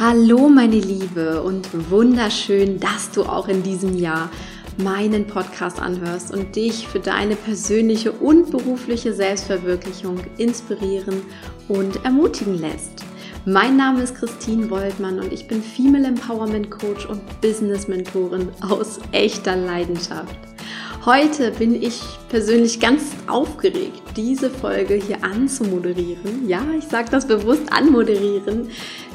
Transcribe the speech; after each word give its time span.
Hallo 0.00 0.48
meine 0.48 0.78
Liebe 0.78 1.42
und 1.42 1.90
wunderschön, 1.90 2.78
dass 2.78 3.10
du 3.10 3.24
auch 3.24 3.48
in 3.48 3.64
diesem 3.64 3.96
Jahr 3.96 4.30
meinen 4.76 5.26
Podcast 5.26 5.80
anhörst 5.80 6.32
und 6.32 6.54
dich 6.54 6.86
für 6.86 7.00
deine 7.00 7.34
persönliche 7.34 8.12
und 8.12 8.52
berufliche 8.52 9.12
Selbstverwirklichung 9.12 10.20
inspirieren 10.36 11.22
und 11.66 12.04
ermutigen 12.04 12.56
lässt. 12.56 13.04
Mein 13.44 13.76
Name 13.76 14.02
ist 14.02 14.14
Christine 14.14 14.70
Woldmann 14.70 15.18
und 15.18 15.32
ich 15.32 15.48
bin 15.48 15.60
Female 15.60 16.06
Empowerment 16.06 16.70
Coach 16.70 17.04
und 17.06 17.40
Business 17.40 17.88
Mentorin 17.88 18.50
aus 18.60 19.00
echter 19.10 19.56
Leidenschaft. 19.56 20.38
Heute 21.08 21.52
bin 21.52 21.74
ich 21.74 22.02
persönlich 22.28 22.80
ganz 22.80 23.16
aufgeregt, 23.28 24.02
diese 24.14 24.50
Folge 24.50 24.92
hier 24.92 25.24
anzumoderieren. 25.24 26.46
Ja, 26.46 26.60
ich 26.76 26.84
sage 26.84 27.08
das 27.10 27.26
bewusst 27.26 27.72
anmoderieren, 27.72 28.68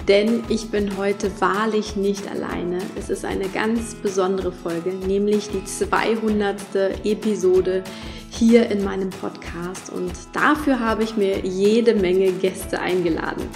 denn 0.07 0.43
ich 0.49 0.71
bin 0.71 0.97
heute 0.97 1.29
wahrlich 1.39 1.95
nicht 1.95 2.27
alleine. 2.31 2.79
Es 2.95 3.11
ist 3.11 3.25
eine 3.25 3.47
ganz 3.47 3.93
besondere 3.93 4.51
Folge, 4.51 4.89
nämlich 4.89 5.49
die 5.49 5.63
200. 5.63 6.55
Episode 7.03 7.83
hier 8.31 8.71
in 8.71 8.83
meinem 8.83 9.11
Podcast 9.11 9.91
und 9.91 10.13
dafür 10.33 10.79
habe 10.79 11.03
ich 11.03 11.15
mir 11.15 11.41
jede 11.41 11.93
Menge 11.93 12.31
Gäste 12.31 12.79
eingeladen. 12.79 13.47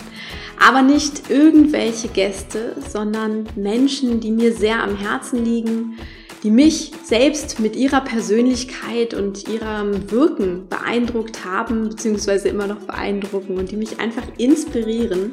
Aber 0.60 0.82
nicht 0.82 1.30
irgendwelche 1.30 2.08
Gäste, 2.08 2.76
sondern 2.90 3.48
Menschen, 3.56 4.20
die 4.20 4.32
mir 4.32 4.54
sehr 4.54 4.84
am 4.84 4.96
Herzen 4.98 5.44
liegen, 5.46 5.98
die 6.44 6.52
mich 6.52 6.92
selbst 7.04 7.60
mit 7.60 7.76
ihrer 7.76 8.02
Persönlichkeit 8.02 9.14
und 9.14 9.48
ihrem 9.48 10.12
Wirken 10.12 10.68
beeindruckt 10.70 11.46
haben, 11.46 11.90
beziehungsweise 11.90 12.50
immer 12.50 12.68
noch 12.68 12.80
beeindrucken 12.80 13.58
und 13.58 13.72
die 13.72 13.78
mich 13.78 14.00
einfach 14.00 14.24
inspirieren 14.38 15.32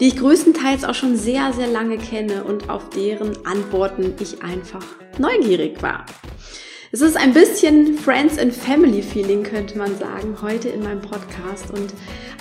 die 0.00 0.08
ich 0.08 0.16
größtenteils 0.16 0.84
auch 0.84 0.94
schon 0.94 1.16
sehr, 1.16 1.52
sehr 1.52 1.66
lange 1.66 1.98
kenne 1.98 2.44
und 2.44 2.68
auf 2.68 2.90
deren 2.90 3.46
Antworten 3.46 4.14
ich 4.20 4.42
einfach 4.42 4.84
neugierig 5.18 5.82
war. 5.82 6.04
Es 6.92 7.00
ist 7.00 7.16
ein 7.16 7.32
bisschen 7.32 7.98
Friends 7.98 8.38
and 8.38 8.54
Family 8.54 9.02
Feeling, 9.02 9.42
könnte 9.42 9.76
man 9.76 9.96
sagen, 9.98 10.36
heute 10.40 10.68
in 10.68 10.82
meinem 10.82 11.00
Podcast. 11.00 11.70
Und 11.70 11.92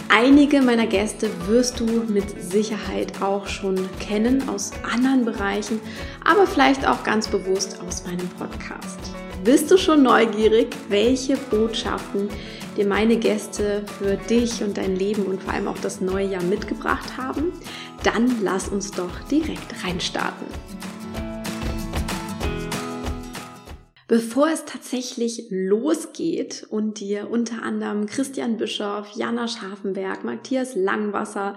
einige 0.09 0.61
meiner 0.61 0.87
Gäste 0.87 1.29
wirst 1.47 1.79
du 1.79 1.85
mit 2.07 2.41
Sicherheit 2.41 3.21
auch 3.21 3.47
schon 3.47 3.75
kennen 3.99 4.47
aus 4.49 4.71
anderen 4.83 5.25
Bereichen, 5.25 5.79
aber 6.23 6.47
vielleicht 6.47 6.87
auch 6.87 7.03
ganz 7.03 7.27
bewusst 7.27 7.79
aus 7.85 8.05
meinem 8.05 8.29
Podcast. 8.29 8.99
Bist 9.43 9.69
du 9.69 9.77
schon 9.77 10.03
neugierig, 10.03 10.75
welche 10.89 11.37
Botschaften 11.37 12.29
dir 12.75 12.87
meine 12.87 13.17
Gäste 13.17 13.83
für 13.99 14.17
dich 14.17 14.63
und 14.63 14.77
dein 14.77 14.95
Leben 14.95 15.23
und 15.23 15.43
vor 15.43 15.53
allem 15.53 15.67
auch 15.67 15.77
das 15.77 16.01
neue 16.01 16.27
Jahr 16.27 16.43
mitgebracht 16.43 17.17
haben? 17.17 17.53
Dann 18.03 18.43
lass 18.43 18.67
uns 18.67 18.91
doch 18.91 19.19
direkt 19.29 19.83
reinstarten. 19.83 20.64
Bevor 24.07 24.49
es 24.49 24.65
tatsächlich 24.65 25.47
losgeht 25.49 26.67
und 26.69 26.99
dir 26.99 27.31
unter 27.31 27.63
anderem 27.63 28.05
Christian 28.05 28.57
Bischoff, 28.57 29.15
Jana 29.15 29.47
Scharfenberg, 29.47 30.23
Matthias 30.23 30.75
Langwasser, 30.75 31.55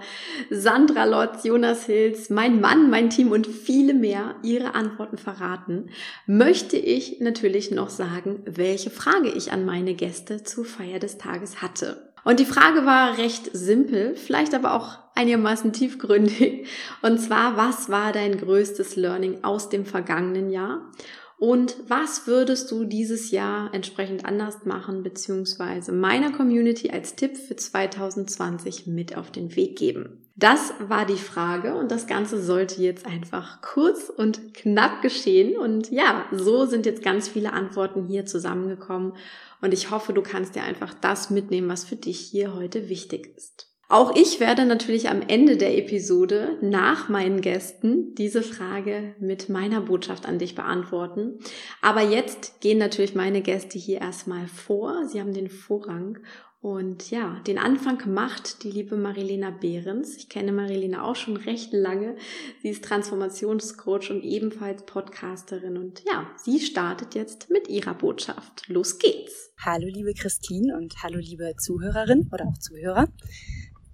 Sandra 0.49 1.05
Lotz, 1.05 1.43
Jonas 1.43 1.85
Hills, 1.85 2.31
mein 2.31 2.59
Mann, 2.59 2.89
mein 2.89 3.11
Team 3.11 3.31
und 3.31 3.45
viele 3.45 3.93
mehr 3.93 4.33
ihre 4.41 4.73
Antworten 4.73 5.19
verraten, 5.19 5.91
möchte 6.25 6.75
ich 6.75 7.19
natürlich 7.19 7.69
noch 7.69 7.91
sagen, 7.91 8.41
welche 8.45 8.89
Frage 8.89 9.29
ich 9.29 9.51
an 9.51 9.63
meine 9.63 9.93
Gäste 9.93 10.43
zur 10.43 10.65
Feier 10.65 10.97
des 10.97 11.19
Tages 11.19 11.61
hatte. 11.61 12.09
Und 12.23 12.39
die 12.39 12.45
Frage 12.45 12.83
war 12.83 13.19
recht 13.19 13.51
simpel, 13.53 14.15
vielleicht 14.15 14.55
aber 14.55 14.73
auch 14.73 14.97
einigermaßen 15.13 15.71
tiefgründig. 15.71 16.65
Und 17.03 17.19
zwar, 17.19 17.57
was 17.57 17.89
war 17.89 18.11
dein 18.11 18.39
größtes 18.39 18.95
Learning 18.95 19.43
aus 19.43 19.69
dem 19.69 19.85
vergangenen 19.85 20.49
Jahr? 20.49 20.91
Und 21.39 21.77
was 21.87 22.27
würdest 22.27 22.69
du 22.69 22.83
dieses 22.83 23.31
Jahr 23.31 23.73
entsprechend 23.73 24.25
anders 24.25 24.65
machen, 24.65 25.03
beziehungsweise 25.03 25.93
meiner 25.93 26.33
Community 26.33 26.89
als 26.89 27.15
Tipp 27.15 27.37
für 27.37 27.55
2020 27.55 28.87
mit 28.87 29.15
auf 29.15 29.31
den 29.31 29.55
Weg 29.55 29.77
geben? 29.77 30.25
Das 30.35 30.73
war 30.79 31.05
die 31.05 31.15
Frage 31.15 31.75
und 31.75 31.91
das 31.91 32.07
Ganze 32.07 32.41
sollte 32.41 32.81
jetzt 32.81 33.05
einfach 33.05 33.61
kurz 33.61 34.09
und 34.09 34.53
knapp 34.53 35.01
geschehen. 35.01 35.57
Und 35.57 35.89
ja, 35.91 36.25
so 36.33 36.65
sind 36.65 36.85
jetzt 36.85 37.03
ganz 37.03 37.29
viele 37.29 37.53
Antworten 37.53 38.05
hier 38.05 38.25
zusammengekommen. 38.25 39.13
Und 39.61 39.73
ich 39.73 39.91
hoffe, 39.91 40.11
du 40.11 40.21
kannst 40.21 40.55
dir 40.55 40.63
einfach 40.63 40.93
das 40.93 41.29
mitnehmen, 41.29 41.69
was 41.69 41.85
für 41.85 41.95
dich 41.95 42.19
hier 42.19 42.53
heute 42.53 42.89
wichtig 42.89 43.33
ist. 43.37 43.68
Auch 43.91 44.15
ich 44.15 44.39
werde 44.39 44.67
natürlich 44.67 45.09
am 45.09 45.23
Ende 45.23 45.57
der 45.57 45.75
Episode 45.75 46.59
nach 46.61 47.09
meinen 47.09 47.41
Gästen 47.41 48.13
diese 48.13 48.43
Frage 48.43 49.15
mit 49.19 49.49
meiner 49.49 49.81
Botschaft 49.81 50.27
an 50.27 50.37
dich 50.37 50.53
beantworten. 50.53 51.39
Aber 51.81 52.01
jetzt 52.01 52.61
gehen 52.61 52.77
natürlich 52.77 53.15
meine 53.15 53.41
Gäste 53.41 53.79
hier 53.79 53.99
erstmal 53.99 54.47
vor. 54.47 55.07
Sie 55.07 55.19
haben 55.19 55.33
den 55.33 55.49
Vorrang. 55.49 56.19
Und 56.61 57.09
ja, 57.09 57.39
den 57.47 57.57
Anfang 57.57 58.13
macht 58.13 58.63
die 58.63 58.69
liebe 58.69 58.95
Marilena 58.95 59.49
Behrens. 59.49 60.17
Ich 60.17 60.29
kenne 60.29 60.51
Marilena 60.51 61.03
auch 61.03 61.15
schon 61.15 61.37
recht 61.37 61.73
lange. 61.73 62.15
Sie 62.61 62.69
ist 62.69 62.83
Transformationscoach 62.83 64.11
und 64.11 64.23
ebenfalls 64.23 64.83
Podcasterin. 64.85 65.77
Und 65.77 66.03
ja, 66.05 66.29
sie 66.37 66.59
startet 66.59 67.15
jetzt 67.15 67.49
mit 67.49 67.67
ihrer 67.69 67.95
Botschaft. 67.95 68.67
Los 68.67 68.99
geht's. 68.99 69.51
Hallo 69.57 69.87
liebe 69.87 70.13
Christine 70.13 70.77
und 70.77 71.01
hallo 71.01 71.17
liebe 71.17 71.55
Zuhörerin 71.57 72.29
oder 72.31 72.45
auch 72.45 72.57
Zuhörer. 72.59 73.07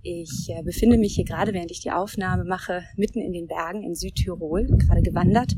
Ich 0.08 0.50
äh, 0.50 0.62
befinde 0.62 1.00
mich 1.00 1.16
hier 1.16 1.26
gerade, 1.26 1.52
während 1.52 1.72
ich 1.72 1.80
die 1.80 1.90
Aufnahme 1.90 2.44
mache, 2.44 2.84
mitten 2.96 3.22
in 3.22 3.34
den 3.34 3.48
Bergen 3.48 3.82
in 3.82 3.96
Südtirol, 3.96 4.68
gerade 4.68 5.02
gewandert 5.02 5.58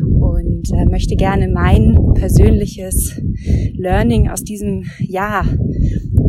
und 0.00 0.70
äh, 0.72 0.84
möchte 0.84 1.16
gerne 1.16 1.48
mein 1.48 1.98
persönliches 2.14 3.20
Learning 3.72 4.28
aus 4.30 4.44
diesem 4.44 4.84
Jahr 5.00 5.44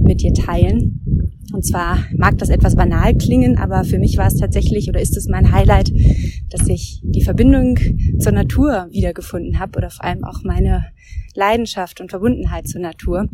mit 0.02 0.22
dir 0.22 0.34
teilen. 0.34 1.36
Und 1.54 1.64
zwar 1.64 2.08
mag 2.18 2.40
das 2.40 2.50
etwas 2.50 2.76
banal 2.76 3.16
klingen, 3.16 3.60
aber 3.60 3.84
für 3.84 4.00
mich 4.00 4.18
war 4.18 4.26
es 4.26 4.38
tatsächlich 4.38 4.90
oder 4.90 5.00
ist 5.00 5.16
es 5.16 5.28
mein 5.28 5.52
Highlight, 5.52 5.92
dass 6.50 6.68
ich 6.68 7.02
die 7.04 7.24
Verbindung 7.24 7.78
zur 8.18 8.32
Natur 8.32 8.88
wiedergefunden 8.90 9.60
habe 9.60 9.78
oder 9.78 9.92
vor 9.92 10.06
allem 10.06 10.24
auch 10.24 10.44
meine 10.44 10.88
Leidenschaft 11.36 12.02
und 12.02 12.10
Verbundenheit 12.10 12.68
zur 12.68 12.82
Natur 12.82 13.30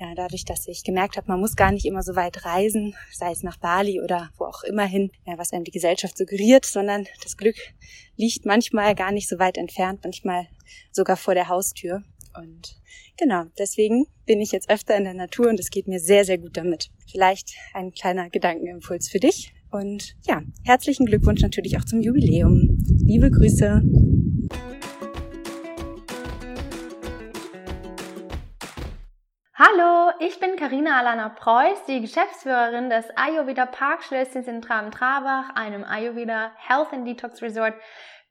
ja, 0.00 0.14
dadurch, 0.14 0.44
dass 0.44 0.68
ich 0.68 0.84
gemerkt 0.84 1.16
habe, 1.16 1.28
man 1.28 1.40
muss 1.40 1.56
gar 1.56 1.72
nicht 1.72 1.84
immer 1.84 2.02
so 2.02 2.14
weit 2.14 2.44
reisen, 2.44 2.94
sei 3.12 3.32
es 3.32 3.42
nach 3.42 3.56
Bali 3.56 4.00
oder 4.00 4.30
wo 4.38 4.44
auch 4.44 4.62
immer 4.62 4.84
hin, 4.84 5.10
ja, 5.26 5.38
was 5.38 5.52
einem 5.52 5.64
die 5.64 5.72
Gesellschaft 5.72 6.16
suggeriert, 6.16 6.64
sondern 6.64 7.06
das 7.22 7.36
Glück 7.36 7.56
liegt 8.16 8.46
manchmal 8.46 8.94
gar 8.94 9.12
nicht 9.12 9.28
so 9.28 9.38
weit 9.38 9.58
entfernt, 9.58 10.00
manchmal 10.04 10.46
sogar 10.92 11.16
vor 11.16 11.34
der 11.34 11.48
Haustür. 11.48 12.02
Und 12.36 12.80
genau, 13.16 13.44
deswegen 13.58 14.06
bin 14.26 14.40
ich 14.40 14.52
jetzt 14.52 14.70
öfter 14.70 14.96
in 14.96 15.04
der 15.04 15.14
Natur 15.14 15.48
und 15.48 15.58
es 15.58 15.70
geht 15.70 15.88
mir 15.88 15.98
sehr, 15.98 16.24
sehr 16.24 16.38
gut 16.38 16.56
damit. 16.56 16.90
Vielleicht 17.10 17.54
ein 17.74 17.92
kleiner 17.92 18.30
Gedankenimpuls 18.30 19.08
für 19.08 19.18
dich. 19.18 19.52
Und 19.70 20.14
ja, 20.26 20.42
herzlichen 20.64 21.06
Glückwunsch 21.06 21.42
natürlich 21.42 21.76
auch 21.76 21.84
zum 21.84 22.00
Jubiläum. 22.00 22.78
Liebe 23.04 23.30
Grüße. 23.30 23.82
Hallo, 29.60 30.12
ich 30.20 30.38
bin 30.38 30.54
Karina 30.54 31.00
Alana 31.00 31.30
Preuß, 31.30 31.84
die 31.88 32.00
Geschäftsführerin 32.00 32.90
des 32.90 33.06
Ayurveda 33.16 33.66
Parkschlössens 33.66 34.46
in 34.46 34.62
Traben-Trabach, 34.62 35.56
einem 35.56 35.82
Ayurveda 35.82 36.52
Health 36.54 36.92
and 36.92 37.08
Detox 37.08 37.42
Resort, 37.42 37.74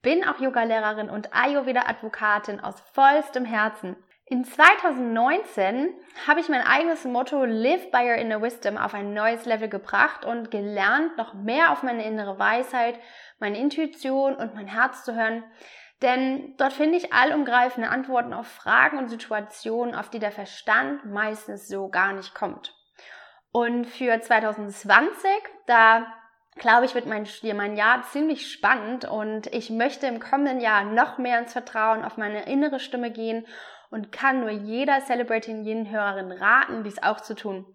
bin 0.01 0.25
auch 0.25 0.39
Yogalehrerin 0.39 1.09
und 1.09 1.33
Ayurveda 1.33 1.81
Advokatin 1.85 2.61
aus 2.61 2.79
vollstem 2.93 3.43
Herzen. 3.43 3.97
In 4.27 4.45
2019 4.45 5.93
habe 6.25 6.39
ich 6.39 6.47
mein 6.47 6.65
eigenes 6.65 7.03
Motto 7.03 7.43
Live 7.43 7.91
by 7.91 8.09
Your 8.09 8.15
Inner 8.15 8.41
Wisdom 8.41 8.77
auf 8.77 8.93
ein 8.93 9.13
neues 9.13 9.43
Level 9.43 9.67
gebracht 9.67 10.23
und 10.23 10.49
gelernt, 10.49 11.17
noch 11.17 11.33
mehr 11.33 11.73
auf 11.73 11.83
meine 11.83 12.05
innere 12.05 12.39
Weisheit, 12.39 12.97
meine 13.39 13.59
Intuition 13.59 14.33
und 14.33 14.55
mein 14.55 14.67
Herz 14.67 15.03
zu 15.03 15.13
hören, 15.13 15.43
denn 16.01 16.55
dort 16.57 16.73
finde 16.73 16.97
ich 16.97 17.13
allumgreifende 17.13 17.89
Antworten 17.89 18.33
auf 18.33 18.47
Fragen 18.47 18.97
und 18.97 19.09
Situationen, 19.09 19.95
auf 19.95 20.09
die 20.09 20.19
der 20.19 20.31
Verstand 20.31 21.05
meistens 21.05 21.67
so 21.67 21.89
gar 21.89 22.13
nicht 22.13 22.35
kommt. 22.35 22.75
Und 23.51 23.85
für 23.85 24.19
2020, 24.19 25.29
da 25.65 26.05
glaube 26.57 26.85
ich, 26.85 26.95
wird 26.95 27.05
mein, 27.05 27.27
mein 27.55 27.77
Jahr 27.77 28.03
ziemlich 28.03 28.51
spannend 28.51 29.05
und 29.05 29.47
ich 29.47 29.69
möchte 29.69 30.07
im 30.07 30.19
kommenden 30.19 30.59
Jahr 30.59 30.83
noch 30.83 31.17
mehr 31.17 31.39
ins 31.39 31.53
Vertrauen 31.53 32.03
auf 32.03 32.17
meine 32.17 32.45
innere 32.45 32.79
Stimme 32.79 33.11
gehen 33.11 33.45
und 33.89 34.11
kann 34.11 34.41
nur 34.41 34.49
jeder 34.49 34.99
Celebrating 35.01 35.63
Yin-Hörerin 35.65 36.31
raten, 36.31 36.83
dies 36.83 37.01
auch 37.01 37.21
zu 37.21 37.35
tun. 37.35 37.65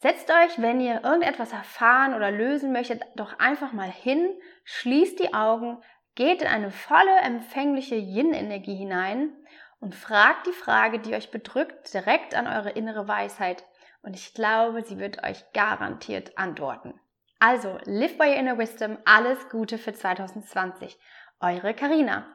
Setzt 0.00 0.30
euch, 0.30 0.60
wenn 0.60 0.80
ihr 0.80 1.02
irgendetwas 1.02 1.52
erfahren 1.52 2.14
oder 2.14 2.30
lösen 2.30 2.72
möchtet, 2.72 3.02
doch 3.16 3.38
einfach 3.40 3.72
mal 3.72 3.90
hin, 3.90 4.30
schließt 4.64 5.18
die 5.18 5.34
Augen, 5.34 5.82
Geht 6.18 6.42
in 6.42 6.48
eine 6.48 6.72
volle, 6.72 7.16
empfängliche 7.22 7.94
Yin-Energie 7.94 8.74
hinein 8.74 9.30
und 9.78 9.94
fragt 9.94 10.48
die 10.48 10.52
Frage, 10.52 10.98
die 10.98 11.14
euch 11.14 11.30
bedrückt, 11.30 11.94
direkt 11.94 12.34
an 12.34 12.48
eure 12.48 12.70
innere 12.70 13.06
Weisheit. 13.06 13.64
Und 14.02 14.16
ich 14.16 14.34
glaube, 14.34 14.82
sie 14.82 14.98
wird 14.98 15.22
euch 15.22 15.44
garantiert 15.52 16.36
antworten. 16.36 16.94
Also, 17.38 17.78
live 17.84 18.18
by 18.18 18.24
your 18.24 18.34
inner 18.34 18.58
wisdom. 18.58 18.98
Alles 19.04 19.48
Gute 19.48 19.78
für 19.78 19.94
2020. 19.94 20.98
Eure 21.38 21.72
Karina. 21.72 22.26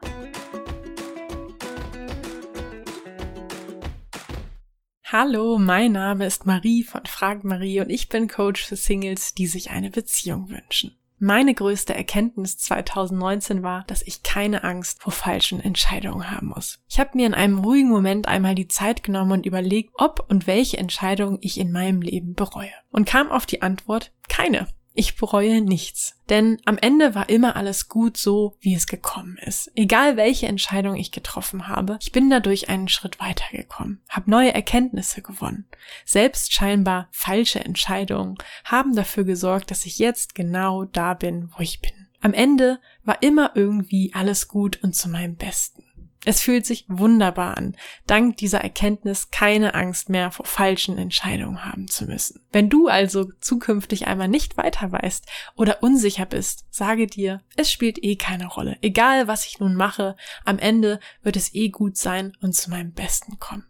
Hallo, 5.04 5.58
mein 5.58 5.92
Name 5.92 6.24
ist 6.24 6.46
Marie 6.46 6.84
von 6.84 7.04
Frag 7.04 7.44
Marie 7.44 7.82
und 7.82 7.90
ich 7.90 8.08
bin 8.08 8.28
Coach 8.28 8.64
für 8.64 8.76
Singles, 8.76 9.34
die 9.34 9.46
sich 9.46 9.70
eine 9.72 9.90
Beziehung 9.90 10.48
wünschen. 10.48 10.98
Meine 11.18 11.54
größte 11.54 11.94
Erkenntnis 11.94 12.58
2019 12.58 13.62
war, 13.62 13.84
dass 13.86 14.02
ich 14.02 14.22
keine 14.22 14.64
Angst 14.64 15.00
vor 15.00 15.12
falschen 15.12 15.60
Entscheidungen 15.60 16.30
haben 16.30 16.48
muss. 16.48 16.80
Ich 16.88 16.98
habe 16.98 17.10
mir 17.14 17.26
in 17.26 17.34
einem 17.34 17.60
ruhigen 17.60 17.88
Moment 17.88 18.26
einmal 18.26 18.54
die 18.54 18.68
Zeit 18.68 19.02
genommen 19.02 19.32
und 19.32 19.46
überlegt, 19.46 19.92
ob 19.94 20.26
und 20.28 20.46
welche 20.46 20.76
Entscheidungen 20.76 21.38
ich 21.40 21.58
in 21.58 21.70
meinem 21.70 22.02
Leben 22.02 22.34
bereue. 22.34 22.72
Und 22.90 23.06
kam 23.06 23.30
auf 23.30 23.46
die 23.46 23.62
Antwort, 23.62 24.12
keine. 24.28 24.66
Ich 24.96 25.16
bereue 25.16 25.60
nichts. 25.60 26.20
Denn 26.28 26.58
am 26.64 26.78
Ende 26.78 27.16
war 27.16 27.28
immer 27.28 27.56
alles 27.56 27.88
gut 27.88 28.16
so, 28.16 28.56
wie 28.60 28.74
es 28.74 28.86
gekommen 28.86 29.36
ist. 29.44 29.70
Egal 29.74 30.16
welche 30.16 30.46
Entscheidung 30.46 30.94
ich 30.94 31.10
getroffen 31.10 31.66
habe, 31.66 31.98
ich 32.00 32.12
bin 32.12 32.30
dadurch 32.30 32.68
einen 32.68 32.88
Schritt 32.88 33.18
weitergekommen, 33.18 34.00
habe 34.08 34.30
neue 34.30 34.54
Erkenntnisse 34.54 35.20
gewonnen. 35.20 35.66
Selbst 36.04 36.52
scheinbar 36.52 37.08
falsche 37.10 37.58
Entscheidungen 37.62 38.38
haben 38.64 38.94
dafür 38.94 39.24
gesorgt, 39.24 39.72
dass 39.72 39.84
ich 39.84 39.98
jetzt 39.98 40.36
genau 40.36 40.84
da 40.84 41.14
bin, 41.14 41.50
wo 41.56 41.62
ich 41.62 41.80
bin. 41.80 41.90
Am 42.20 42.32
Ende 42.32 42.78
war 43.02 43.22
immer 43.22 43.50
irgendwie 43.54 44.12
alles 44.14 44.48
gut 44.48 44.82
und 44.82 44.94
zu 44.94 45.08
meinem 45.08 45.36
Besten. 45.36 45.83
Es 46.24 46.40
fühlt 46.40 46.64
sich 46.64 46.86
wunderbar 46.88 47.56
an, 47.56 47.76
dank 48.06 48.38
dieser 48.38 48.60
Erkenntnis 48.60 49.30
keine 49.30 49.74
Angst 49.74 50.08
mehr 50.08 50.30
vor 50.30 50.46
falschen 50.46 50.96
Entscheidungen 50.96 51.64
haben 51.64 51.88
zu 51.88 52.06
müssen. 52.06 52.40
Wenn 52.50 52.70
du 52.70 52.88
also 52.88 53.30
zukünftig 53.40 54.06
einmal 54.06 54.28
nicht 54.28 54.56
weiter 54.56 54.90
weißt 54.90 55.26
oder 55.56 55.82
unsicher 55.82 56.26
bist, 56.26 56.64
sage 56.70 57.06
dir, 57.06 57.42
es 57.56 57.70
spielt 57.70 58.02
eh 58.02 58.16
keine 58.16 58.46
Rolle. 58.46 58.78
Egal 58.80 59.28
was 59.28 59.46
ich 59.46 59.60
nun 59.60 59.74
mache, 59.74 60.16
am 60.44 60.58
Ende 60.58 60.98
wird 61.22 61.36
es 61.36 61.54
eh 61.54 61.68
gut 61.68 61.96
sein 61.96 62.32
und 62.40 62.54
zu 62.54 62.70
meinem 62.70 62.92
Besten 62.92 63.38
kommen. 63.38 63.66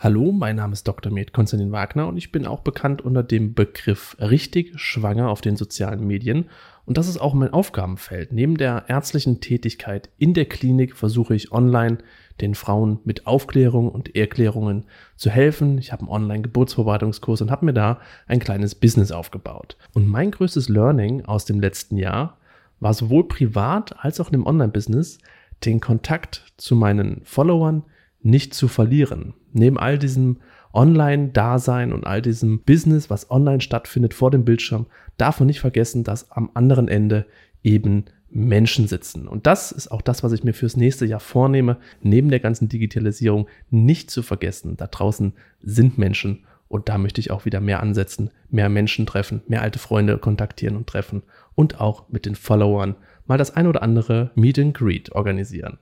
Hallo, 0.00 0.30
mein 0.30 0.54
Name 0.54 0.74
ist 0.74 0.86
Dr. 0.86 1.12
Med 1.12 1.32
Konstantin 1.32 1.72
Wagner 1.72 2.06
und 2.06 2.16
ich 2.16 2.30
bin 2.30 2.46
auch 2.46 2.60
bekannt 2.60 3.02
unter 3.02 3.24
dem 3.24 3.54
Begriff 3.54 4.16
richtig 4.20 4.78
schwanger 4.78 5.28
auf 5.28 5.40
den 5.40 5.56
sozialen 5.56 6.06
Medien 6.06 6.44
und 6.86 6.96
das 6.96 7.08
ist 7.08 7.18
auch 7.18 7.34
mein 7.34 7.52
Aufgabenfeld. 7.52 8.30
Neben 8.30 8.56
der 8.56 8.84
ärztlichen 8.86 9.40
Tätigkeit 9.40 10.08
in 10.16 10.34
der 10.34 10.44
Klinik 10.44 10.96
versuche 10.96 11.34
ich 11.34 11.50
online 11.50 11.98
den 12.40 12.54
Frauen 12.54 13.00
mit 13.02 13.26
Aufklärung 13.26 13.88
und 13.88 14.14
Erklärungen 14.14 14.84
zu 15.16 15.30
helfen. 15.30 15.78
Ich 15.78 15.90
habe 15.90 16.02
einen 16.02 16.12
Online-Geburtsvorbereitungskurs 16.12 17.40
und 17.40 17.50
habe 17.50 17.66
mir 17.66 17.74
da 17.74 17.98
ein 18.28 18.38
kleines 18.38 18.76
Business 18.76 19.10
aufgebaut. 19.10 19.76
Und 19.94 20.06
mein 20.06 20.30
größtes 20.30 20.68
Learning 20.68 21.24
aus 21.24 21.44
dem 21.44 21.58
letzten 21.58 21.96
Jahr 21.96 22.38
war 22.78 22.94
sowohl 22.94 23.26
privat 23.26 23.96
als 23.98 24.20
auch 24.20 24.30
im 24.30 24.46
Online-Business, 24.46 25.18
den 25.64 25.80
Kontakt 25.80 26.52
zu 26.56 26.76
meinen 26.76 27.22
Followern 27.24 27.82
nicht 28.22 28.54
zu 28.54 28.68
verlieren. 28.68 29.34
Neben 29.52 29.78
all 29.78 29.98
diesem 29.98 30.38
Online-Dasein 30.72 31.92
und 31.92 32.06
all 32.06 32.22
diesem 32.22 32.60
Business, 32.60 33.10
was 33.10 33.30
online 33.30 33.60
stattfindet 33.60 34.14
vor 34.14 34.30
dem 34.30 34.44
Bildschirm, 34.44 34.86
darf 35.16 35.40
man 35.40 35.46
nicht 35.46 35.60
vergessen, 35.60 36.04
dass 36.04 36.30
am 36.30 36.50
anderen 36.54 36.88
Ende 36.88 37.26
eben 37.62 38.04
Menschen 38.30 38.86
sitzen. 38.88 39.26
Und 39.26 39.46
das 39.46 39.72
ist 39.72 39.88
auch 39.88 40.02
das, 40.02 40.22
was 40.22 40.32
ich 40.32 40.44
mir 40.44 40.52
fürs 40.52 40.76
nächste 40.76 41.06
Jahr 41.06 41.20
vornehme, 41.20 41.78
neben 42.02 42.28
der 42.28 42.40
ganzen 42.40 42.68
Digitalisierung 42.68 43.48
nicht 43.70 44.10
zu 44.10 44.22
vergessen. 44.22 44.76
Da 44.76 44.86
draußen 44.86 45.32
sind 45.62 45.96
Menschen 45.96 46.44
und 46.68 46.90
da 46.90 46.98
möchte 46.98 47.20
ich 47.20 47.30
auch 47.30 47.46
wieder 47.46 47.60
mehr 47.60 47.80
ansetzen, 47.80 48.30
mehr 48.50 48.68
Menschen 48.68 49.06
treffen, 49.06 49.42
mehr 49.48 49.62
alte 49.62 49.78
Freunde 49.78 50.18
kontaktieren 50.18 50.76
und 50.76 50.86
treffen 50.86 51.22
und 51.54 51.80
auch 51.80 52.08
mit 52.10 52.26
den 52.26 52.34
Followern 52.34 52.96
mal 53.26 53.38
das 53.38 53.56
ein 53.56 53.66
oder 53.66 53.82
andere 53.82 54.30
Meet 54.34 54.58
and 54.58 54.74
Greet 54.74 55.12
organisieren. 55.12 55.78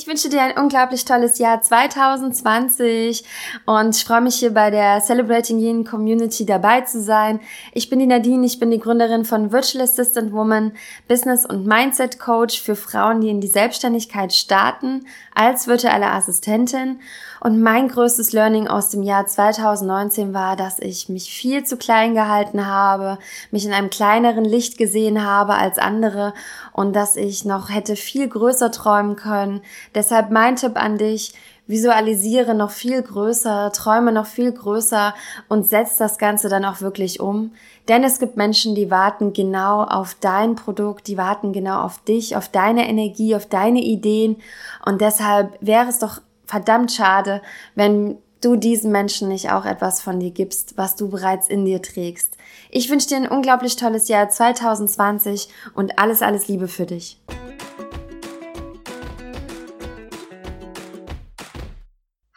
Ich 0.00 0.06
wünsche 0.06 0.30
dir 0.30 0.40
ein 0.40 0.56
unglaublich 0.56 1.04
tolles 1.04 1.38
Jahr 1.38 1.60
2020 1.60 3.22
und 3.66 3.94
ich 3.94 4.02
freue 4.02 4.22
mich 4.22 4.36
hier 4.36 4.54
bei 4.54 4.70
der 4.70 5.02
Celebrating 5.02 5.58
Yin 5.58 5.84
Community 5.84 6.46
dabei 6.46 6.80
zu 6.80 7.02
sein. 7.02 7.38
Ich 7.74 7.90
bin 7.90 7.98
die 7.98 8.06
Nadine, 8.06 8.46
ich 8.46 8.58
bin 8.58 8.70
die 8.70 8.78
Gründerin 8.78 9.26
von 9.26 9.52
Virtual 9.52 9.84
Assistant 9.84 10.32
Woman, 10.32 10.72
Business 11.06 11.44
und 11.44 11.66
Mindset 11.66 12.18
Coach 12.18 12.62
für 12.62 12.76
Frauen, 12.76 13.20
die 13.20 13.28
in 13.28 13.42
die 13.42 13.46
Selbstständigkeit 13.46 14.32
starten 14.32 15.04
als 15.34 15.66
virtuelle 15.66 16.06
Assistentin 16.06 17.00
und 17.40 17.60
mein 17.60 17.88
größtes 17.88 18.32
Learning 18.32 18.68
aus 18.68 18.90
dem 18.90 19.02
Jahr 19.02 19.26
2019 19.26 20.34
war, 20.34 20.56
dass 20.56 20.78
ich 20.78 21.08
mich 21.08 21.30
viel 21.30 21.64
zu 21.64 21.76
klein 21.76 22.14
gehalten 22.14 22.66
habe, 22.66 23.18
mich 23.50 23.64
in 23.64 23.72
einem 23.72 23.90
kleineren 23.90 24.44
Licht 24.44 24.78
gesehen 24.78 25.24
habe 25.24 25.54
als 25.54 25.78
andere 25.78 26.34
und 26.72 26.94
dass 26.94 27.16
ich 27.16 27.44
noch 27.44 27.70
hätte 27.70 27.96
viel 27.96 28.28
größer 28.28 28.70
träumen 28.70 29.16
können. 29.16 29.62
Deshalb 29.94 30.30
mein 30.30 30.56
Tipp 30.56 30.76
an 30.76 30.98
dich, 30.98 31.34
visualisiere 31.70 32.54
noch 32.54 32.72
viel 32.72 33.00
größer, 33.00 33.70
träume 33.72 34.12
noch 34.12 34.26
viel 34.26 34.52
größer 34.52 35.14
und 35.48 35.66
setz 35.66 35.96
das 35.96 36.18
Ganze 36.18 36.48
dann 36.48 36.64
auch 36.64 36.80
wirklich 36.80 37.20
um. 37.20 37.52
Denn 37.88 38.02
es 38.02 38.18
gibt 38.18 38.36
Menschen, 38.36 38.74
die 38.74 38.90
warten 38.90 39.32
genau 39.32 39.84
auf 39.84 40.16
dein 40.20 40.56
Produkt, 40.56 41.06
die 41.06 41.16
warten 41.16 41.52
genau 41.52 41.80
auf 41.82 42.02
dich, 42.02 42.36
auf 42.36 42.48
deine 42.48 42.88
Energie, 42.88 43.36
auf 43.36 43.46
deine 43.46 43.80
Ideen. 43.80 44.36
Und 44.84 45.00
deshalb 45.00 45.56
wäre 45.60 45.88
es 45.88 46.00
doch 46.00 46.20
verdammt 46.50 46.90
schade, 46.90 47.42
wenn 47.76 48.18
du 48.40 48.56
diesen 48.56 48.90
Menschen 48.90 49.28
nicht 49.28 49.52
auch 49.52 49.64
etwas 49.64 50.02
von 50.02 50.18
dir 50.18 50.32
gibst, 50.32 50.76
was 50.76 50.96
du 50.96 51.08
bereits 51.08 51.48
in 51.48 51.64
dir 51.64 51.80
trägst. 51.80 52.36
Ich 52.70 52.90
wünsche 52.90 53.06
dir 53.06 53.18
ein 53.18 53.28
unglaublich 53.28 53.76
tolles 53.76 54.08
Jahr 54.08 54.28
2020 54.28 55.48
und 55.74 55.98
alles, 55.98 56.22
alles 56.22 56.48
Liebe 56.48 56.66
für 56.66 56.86
dich. 56.86 57.22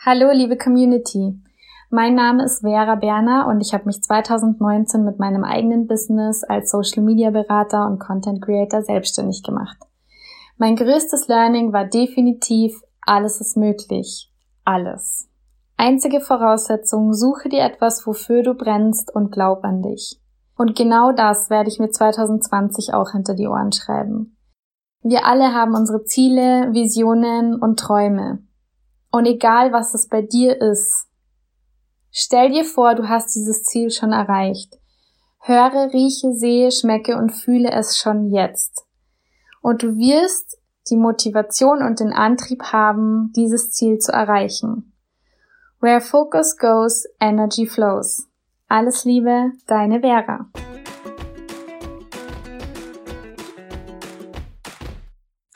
Hallo, 0.06 0.32
liebe 0.32 0.58
Community. 0.58 1.34
Mein 1.90 2.14
Name 2.14 2.44
ist 2.44 2.62
Vera 2.62 2.96
Berner 2.96 3.48
und 3.48 3.62
ich 3.62 3.74
habe 3.74 3.86
mich 3.86 4.04
2019 4.04 5.04
mit 5.04 5.18
meinem 5.18 5.44
eigenen 5.44 5.88
Business 5.88 6.44
als 6.44 6.70
Social 6.70 7.02
Media 7.02 7.32
Berater 7.32 7.88
und 7.88 8.00
Content 8.00 8.44
Creator 8.44 8.84
selbstständig 8.84 9.42
gemacht. 9.42 9.78
Mein 10.58 10.76
größtes 10.76 11.28
Learning 11.30 11.74
war 11.74 11.86
definitiv, 11.86 12.80
alles 13.06 13.42
ist 13.42 13.58
möglich. 13.58 14.32
Alles. 14.64 15.30
Einzige 15.76 16.22
Voraussetzung, 16.22 17.14
suche 17.14 17.50
dir 17.50 17.64
etwas, 17.64 18.06
wofür 18.08 18.44
du 18.44 18.54
brennst 18.54 19.14
und 19.14 19.32
glaub 19.32 19.64
an 19.64 19.82
dich. 19.82 20.20
Und 20.56 20.76
genau 20.76 21.12
das 21.12 21.50
werde 21.50 21.70
ich 21.70 21.80
mir 21.80 21.90
2020 21.90 22.94
auch 22.94 23.12
hinter 23.12 23.34
die 23.34 23.48
Ohren 23.48 23.72
schreiben. 23.72 24.38
Wir 25.02 25.26
alle 25.26 25.54
haben 25.54 25.76
unsere 25.76 26.06
Ziele, 26.06 26.72
Visionen 26.72 27.60
und 27.60 27.80
Träume. 27.80 28.44
Und 29.12 29.26
egal 29.26 29.74
was 29.74 29.94
es 29.94 30.08
bei 30.08 30.22
dir 30.22 30.62
ist, 30.62 31.08
stell 32.10 32.52
dir 32.52 32.64
vor, 32.64 32.96
du 32.96 33.10
hast 33.10 33.36
dieses 33.36 33.64
Ziel 33.64 33.92
schon 33.92 34.14
erreicht. 34.14 34.80
Höre, 35.40 35.92
rieche, 35.92 36.34
sehe, 36.34 36.72
schmecke 36.72 37.18
und 37.18 37.32
fühle 37.32 37.72
es 37.72 37.98
schon 37.98 38.32
jetzt. 38.32 38.86
Und 39.62 39.84
du 39.84 39.98
wirst 39.98 40.58
die 40.90 40.98
Motivation 40.98 41.82
und 41.82 42.00
den 42.00 42.14
Antrieb 42.14 42.64
haben, 42.72 43.32
dieses 43.36 43.72
Ziel 43.72 44.00
zu 44.00 44.12
erreichen. 44.12 44.94
Where 45.80 46.02
focus 46.02 46.58
goes, 46.58 47.06
energy 47.20 47.68
flows. 47.68 48.28
Alles 48.68 49.06
Liebe, 49.06 49.52
deine 49.68 50.00
Vera. 50.00 50.48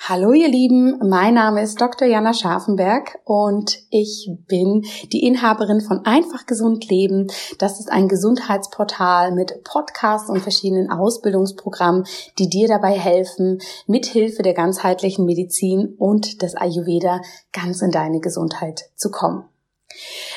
Hallo 0.10 0.32
ihr 0.32 0.48
Lieben, 0.48 1.00
mein 1.10 1.34
Name 1.34 1.62
ist 1.62 1.82
Dr. 1.82 2.08
Jana 2.08 2.34
Scharfenberg 2.34 3.20
und 3.26 3.78
ich 3.90 4.32
bin 4.48 4.86
die 5.12 5.26
Inhaberin 5.28 5.82
von 5.82 6.06
Einfach 6.06 6.46
Gesund 6.46 6.88
Leben. 6.90 7.28
Das 7.58 7.82
ist 7.82 7.92
ein 7.92 8.08
Gesundheitsportal 8.08 9.34
mit 9.34 9.66
Podcasts 9.66 10.30
und 10.30 10.40
verschiedenen 10.40 10.90
Ausbildungsprogrammen, 10.90 12.06
die 12.40 12.48
dir 12.48 12.70
dabei 12.70 12.92
helfen, 12.92 13.60
mithilfe 13.86 14.44
der 14.44 14.54
ganzheitlichen 14.54 15.26
Medizin 15.26 15.96
und 15.98 16.42
des 16.42 16.56
Ayurveda 16.56 17.20
ganz 17.52 17.82
in 17.82 17.92
deine 17.92 18.22
Gesundheit 18.22 18.86
zu 18.96 19.12
kommen. 19.12 19.44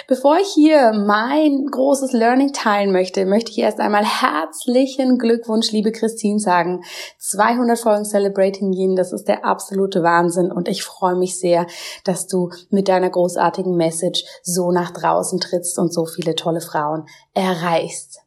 Bevor 0.07 0.39
ich 0.39 0.49
hier 0.49 0.93
mein 0.93 1.67
großes 1.67 2.13
Learning 2.13 2.53
teilen 2.53 2.93
möchte, 2.93 3.27
möchte 3.27 3.51
ich 3.51 3.59
erst 3.59 3.81
einmal 3.81 4.05
herzlichen 4.05 5.19
Glückwunsch, 5.19 5.71
liebe 5.73 5.93
Christine, 5.93 6.39
sagen. 6.39 6.83
200 7.19 7.79
Folgen 7.79 8.05
Celebrating 8.05 8.73
Yin, 8.73 8.97
das 8.97 9.13
ist 9.13 9.29
der 9.29 9.45
absolute 9.45 10.03
Wahnsinn 10.03 10.51
und 10.51 10.69
ich 10.69 10.83
freue 10.83 11.17
mich 11.17 11.39
sehr, 11.39 11.67
dass 12.05 12.27
du 12.27 12.51
mit 12.71 12.89
deiner 12.89 13.11
großartigen 13.11 13.77
Message 13.77 14.25
so 14.43 14.73
nach 14.73 14.91
draußen 14.91 15.41
trittst 15.41 15.79
und 15.79 15.93
so 15.93 16.07
viele 16.07 16.35
tolle 16.35 16.61
Frauen 16.61 17.07
erreichst. 17.35 18.21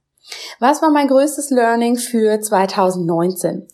Was 0.60 0.82
war 0.82 0.92
mein 0.92 1.08
größtes 1.08 1.50
Learning 1.50 1.98
für 1.98 2.40
2019? 2.40 3.68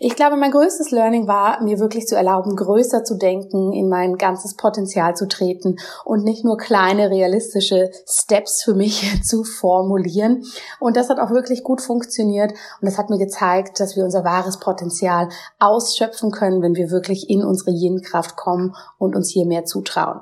Ich 0.00 0.14
glaube, 0.14 0.36
mein 0.36 0.52
größtes 0.52 0.92
Learning 0.92 1.26
war, 1.26 1.60
mir 1.62 1.80
wirklich 1.80 2.06
zu 2.06 2.14
erlauben, 2.14 2.54
größer 2.54 3.02
zu 3.02 3.16
denken, 3.16 3.72
in 3.72 3.88
mein 3.88 4.16
ganzes 4.16 4.54
Potenzial 4.54 5.16
zu 5.16 5.26
treten 5.26 5.76
und 6.04 6.22
nicht 6.22 6.44
nur 6.44 6.56
kleine 6.56 7.10
realistische 7.10 7.90
Steps 8.06 8.62
für 8.62 8.74
mich 8.74 9.04
zu 9.24 9.42
formulieren. 9.42 10.44
Und 10.78 10.96
das 10.96 11.10
hat 11.10 11.18
auch 11.18 11.30
wirklich 11.30 11.64
gut 11.64 11.80
funktioniert 11.80 12.52
und 12.52 12.86
das 12.86 12.96
hat 12.96 13.10
mir 13.10 13.18
gezeigt, 13.18 13.80
dass 13.80 13.96
wir 13.96 14.04
unser 14.04 14.22
wahres 14.22 14.60
Potenzial 14.60 15.28
ausschöpfen 15.58 16.30
können, 16.30 16.62
wenn 16.62 16.76
wir 16.76 16.90
wirklich 16.90 17.28
in 17.28 17.44
unsere 17.44 17.72
Yin-Kraft 17.72 18.36
kommen 18.36 18.76
und 18.98 19.16
uns 19.16 19.30
hier 19.30 19.46
mehr 19.46 19.64
zutrauen. 19.64 20.20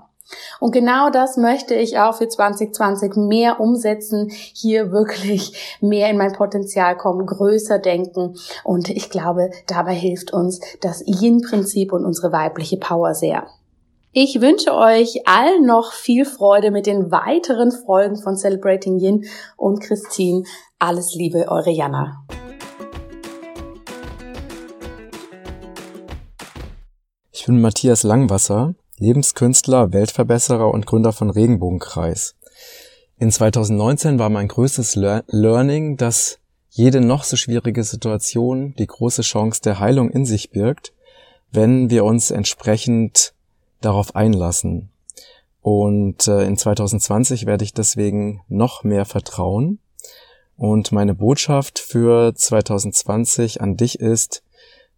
Und 0.61 0.73
genau 0.73 1.11
das 1.11 1.37
möchte 1.37 1.75
ich 1.75 1.99
auch 1.99 2.17
für 2.17 2.29
2020 2.29 3.17
mehr 3.17 3.61
umsetzen, 3.61 4.31
hier 4.31 4.91
wirklich 4.93 5.79
mehr 5.81 6.11
in 6.11 6.17
mein 6.17 6.33
Potenzial 6.33 6.97
kommen, 6.97 7.27
größer 7.27 7.79
denken. 7.79 8.37
Und 8.65 8.89
ich 8.89 9.11
glaube, 9.11 9.51
dabei 9.67 9.95
hilft 9.95 10.33
uns 10.33 10.61
das 10.81 11.03
Yin-Prinzip 11.07 11.93
und 11.93 12.05
unsere 12.05 12.33
weibliche 12.33 12.77
Power 12.77 13.15
sehr. 13.15 13.47
Ich 14.19 14.41
wünsche 14.41 14.75
euch 14.75 15.29
allen 15.29 15.67
noch 15.67 15.93
viel 15.93 16.25
Freude 16.25 16.71
mit 16.71 16.87
den 16.87 17.11
weiteren 17.11 17.71
Folgen 17.71 18.17
von 18.17 18.37
Celebrating 18.37 18.99
Yin 18.99 19.27
und 19.59 19.81
Christine. 19.81 20.45
Alles 20.79 21.15
Liebe, 21.15 21.49
eure 21.49 21.71
Jana. 21.71 22.25
Ich 27.31 27.45
bin 27.45 27.61
Matthias 27.61 28.05
Langwasser 28.05 28.75
Lebenskünstler, 28.99 29.93
Weltverbesserer 29.93 30.71
und 30.73 30.87
Gründer 30.87 31.13
von 31.13 31.31
Regenbogenkreis. 31.31 32.35
In 33.19 33.31
2019 33.31 34.19
war 34.19 34.31
mein 34.31 34.49
größtes 34.49 34.95
Learning, 34.95 35.97
dass 35.97 36.39
jede 36.71 37.01
noch 37.01 37.25
so 37.25 37.37
schwierige 37.37 37.85
Situation 37.85 38.75
die 38.79 38.87
große 38.87 39.23
Chance 39.23 39.63
der 39.63 39.81
Heilung 39.81 40.11
in 40.11 40.27
sich 40.27 40.51
birgt, 40.51 40.93
wenn 41.53 41.91
wir 41.91 42.05
uns 42.05 42.31
entsprechend 42.31 43.33
darauf 43.81 44.15
einlassen. 44.15 44.91
Und 45.63 46.29
äh, 46.29 46.45
in 46.45 46.57
2020 46.57 47.47
werde 47.47 47.65
ich 47.65 47.75
deswegen 47.75 48.43
noch 48.49 48.85
mehr 48.85 49.05
vertrauen. 49.05 49.79
Und 50.57 50.93
meine 50.93 51.15
Botschaft 51.15 51.79
für 51.79 52.35
2020 52.35 53.61
an 53.61 53.77
dich 53.77 54.01
ist, 54.01 54.43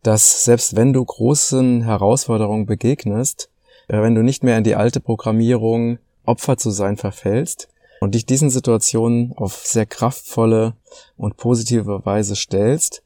dass 0.02 0.44
selbst 0.44 0.76
wenn 0.76 0.92
du 0.92 1.04
großen 1.04 1.82
Herausforderungen 1.82 2.66
begegnest, 2.66 3.48
wenn 3.88 4.14
du 4.14 4.22
nicht 4.22 4.44
mehr 4.44 4.58
in 4.58 4.64
die 4.64 4.76
alte 4.76 5.00
Programmierung 5.00 5.98
Opfer 6.24 6.58
zu 6.58 6.70
sein 6.70 6.96
verfällst 6.96 7.68
und 8.00 8.14
dich 8.14 8.26
diesen 8.26 8.50
Situationen 8.50 9.32
auf 9.36 9.64
sehr 9.64 9.86
kraftvolle 9.86 10.74
und 11.16 11.36
positive 11.36 12.04
Weise 12.04 12.36
stellst, 12.36 13.02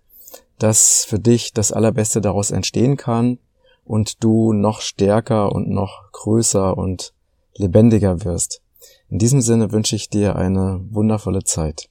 dass 0.58 1.04
für 1.04 1.18
dich 1.18 1.52
das 1.52 1.72
Allerbeste 1.72 2.20
daraus 2.20 2.50
entstehen 2.50 2.96
kann 2.96 3.38
und 3.84 4.22
du 4.22 4.52
noch 4.52 4.80
stärker 4.80 5.52
und 5.52 5.68
noch 5.68 6.10
größer 6.12 6.76
und 6.76 7.12
lebendiger 7.56 8.24
wirst. 8.24 8.60
In 9.08 9.18
diesem 9.18 9.40
Sinne 9.40 9.72
wünsche 9.72 9.96
ich 9.96 10.08
dir 10.08 10.36
eine 10.36 10.80
wundervolle 10.90 11.44
Zeit. 11.44 11.88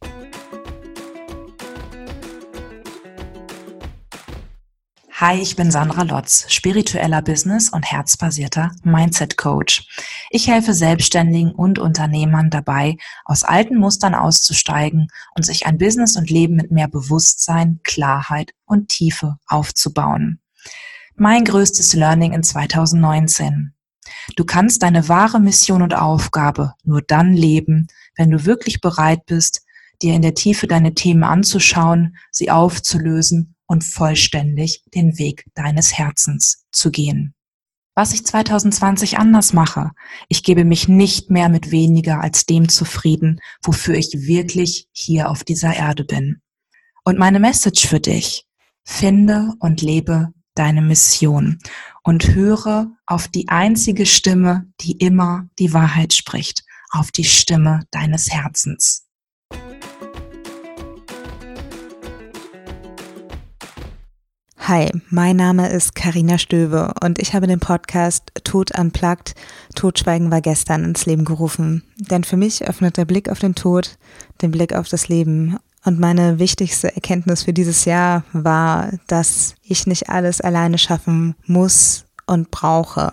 Hi, 5.22 5.40
ich 5.40 5.56
bin 5.56 5.70
Sandra 5.70 6.02
Lotz, 6.02 6.52
spiritueller 6.52 7.22
Business- 7.22 7.70
und 7.70 7.84
herzbasierter 7.84 8.72
Mindset-Coach. 8.82 9.88
Ich 10.32 10.48
helfe 10.48 10.74
Selbstständigen 10.74 11.52
und 11.52 11.78
Unternehmern 11.78 12.50
dabei, 12.50 12.98
aus 13.24 13.44
alten 13.44 13.78
Mustern 13.78 14.16
auszusteigen 14.16 15.10
und 15.36 15.46
sich 15.46 15.68
ein 15.68 15.78
Business 15.78 16.18
und 16.18 16.32
Leben 16.32 16.56
mit 16.56 16.72
mehr 16.72 16.88
Bewusstsein, 16.88 17.82
Klarheit 17.84 18.54
und 18.66 18.90
Tiefe 18.90 19.38
aufzubauen. 19.46 20.40
Mein 21.14 21.46
größtes 21.46 21.94
Learning 21.94 22.34
in 22.34 22.42
2019. 22.42 23.76
Du 24.36 24.44
kannst 24.44 24.82
deine 24.82 25.08
wahre 25.08 25.40
Mission 25.40 25.84
und 25.84 25.94
Aufgabe 25.94 26.74
nur 26.84 27.04
dann 27.04 27.34
leben, 27.34 27.86
wenn 28.16 28.32
du 28.32 28.46
wirklich 28.46 28.82
bereit 28.82 29.28
bist, 29.28 29.62
dir 30.02 30.16
in 30.16 30.24
der 30.24 30.34
Tiefe 30.34 30.66
deine 30.66 30.96
Themen 30.96 31.24
anzuschauen, 31.24 32.18
sie 32.32 32.50
aufzulösen 32.50 33.51
und 33.72 33.86
vollständig 33.86 34.84
den 34.94 35.18
Weg 35.18 35.46
deines 35.54 35.98
Herzens 35.98 36.66
zu 36.74 36.92
gehen. 36.92 37.34
Was 37.96 38.14
ich 38.14 38.26
2020 38.26 39.18
anders 39.18 39.54
mache, 39.54 39.92
ich 40.28 40.44
gebe 40.44 40.66
mich 40.66 40.90
nicht 40.90 41.30
mehr 41.30 41.48
mit 41.48 41.72
weniger 41.72 42.20
als 42.20 42.46
dem 42.46 42.68
zufrieden, 42.68 43.40
wofür 43.64 43.96
ich 43.96 44.28
wirklich 44.28 44.90
hier 44.92 45.30
auf 45.30 45.46
dieser 45.46 45.74
Erde 45.74 46.04
bin. 46.04 46.42
Und 47.06 47.18
meine 47.18 47.40
Message 47.40 47.88
für 47.88 48.02
dich, 48.02 48.46
finde 48.84 49.54
und 49.60 49.82
lebe 49.82 50.34
deine 50.54 50.82
Mission 50.82 51.58
und 52.04 52.36
höre 52.36 52.92
auf 53.06 53.30
die 53.30 53.48
einzige 53.48 54.06
Stimme, 54.06 54.66
die 54.82 54.98
immer 54.98 55.48
die 55.60 55.74
Wahrheit 55.74 56.14
spricht, 56.14 56.66
auf 56.90 57.10
die 57.12 57.24
Stimme 57.24 57.86
deines 57.92 58.34
Herzens. 58.34 59.08
Hi, 64.72 64.90
mein 65.10 65.36
Name 65.36 65.68
ist 65.70 65.96
Karina 65.96 66.38
Stöwe 66.38 66.94
und 67.04 67.20
ich 67.20 67.34
habe 67.34 67.46
den 67.46 67.60
Podcast 67.60 68.32
Tod 68.46 68.72
unplugged, 68.80 69.36
Totschweigen 69.76 70.32
war 70.32 70.40
gestern 70.40 70.86
ins 70.86 71.06
Leben 71.06 71.26
gerufen. 71.26 71.84
Denn 71.98 72.24
für 72.24 72.38
mich 72.38 72.66
öffnet 72.66 72.96
der 72.96 73.04
Blick 73.04 73.28
auf 73.28 73.40
den 73.40 73.54
Tod 73.54 73.98
den 74.42 74.52
Blick 74.52 74.74
auf 74.74 74.88
das 74.88 75.10
Leben. 75.10 75.58
Und 75.84 76.00
meine 76.00 76.40
wichtigste 76.40 76.96
Erkenntnis 76.96 77.44
für 77.44 77.52
dieses 77.52 77.84
Jahr 77.84 78.24
war, 78.32 78.94
dass 79.08 79.56
ich 79.62 79.88
nicht 79.88 80.08
alles 80.08 80.40
alleine 80.40 80.78
schaffen 80.78 81.36
muss 81.46 82.06
und 82.26 82.50
brauche. 82.50 83.12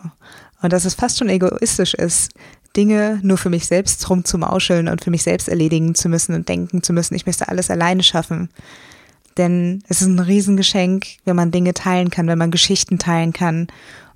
Und 0.62 0.72
dass 0.72 0.84
es 0.84 0.94
fast 0.94 1.18
schon 1.18 1.28
egoistisch 1.28 1.94
ist, 1.94 2.30
Dinge 2.76 3.18
nur 3.24 3.36
für 3.36 3.50
mich 3.50 3.66
selbst 3.66 4.08
rumzumauscheln 4.08 4.86
und 4.86 5.02
für 5.02 5.10
mich 5.10 5.24
selbst 5.24 5.48
erledigen 5.48 5.96
zu 5.96 6.08
müssen 6.08 6.36
und 6.36 6.48
denken 6.48 6.84
zu 6.84 6.92
müssen, 6.92 7.16
ich 7.16 7.26
müsste 7.26 7.48
alles 7.48 7.68
alleine 7.68 8.04
schaffen. 8.04 8.48
Denn 9.38 9.82
es 9.88 10.02
ist 10.02 10.08
ein 10.08 10.18
Riesengeschenk, 10.18 11.06
wenn 11.24 11.36
man 11.36 11.52
Dinge 11.52 11.72
teilen 11.72 12.10
kann, 12.10 12.26
wenn 12.26 12.38
man 12.38 12.50
Geschichten 12.50 12.98
teilen 12.98 13.32
kann. 13.32 13.68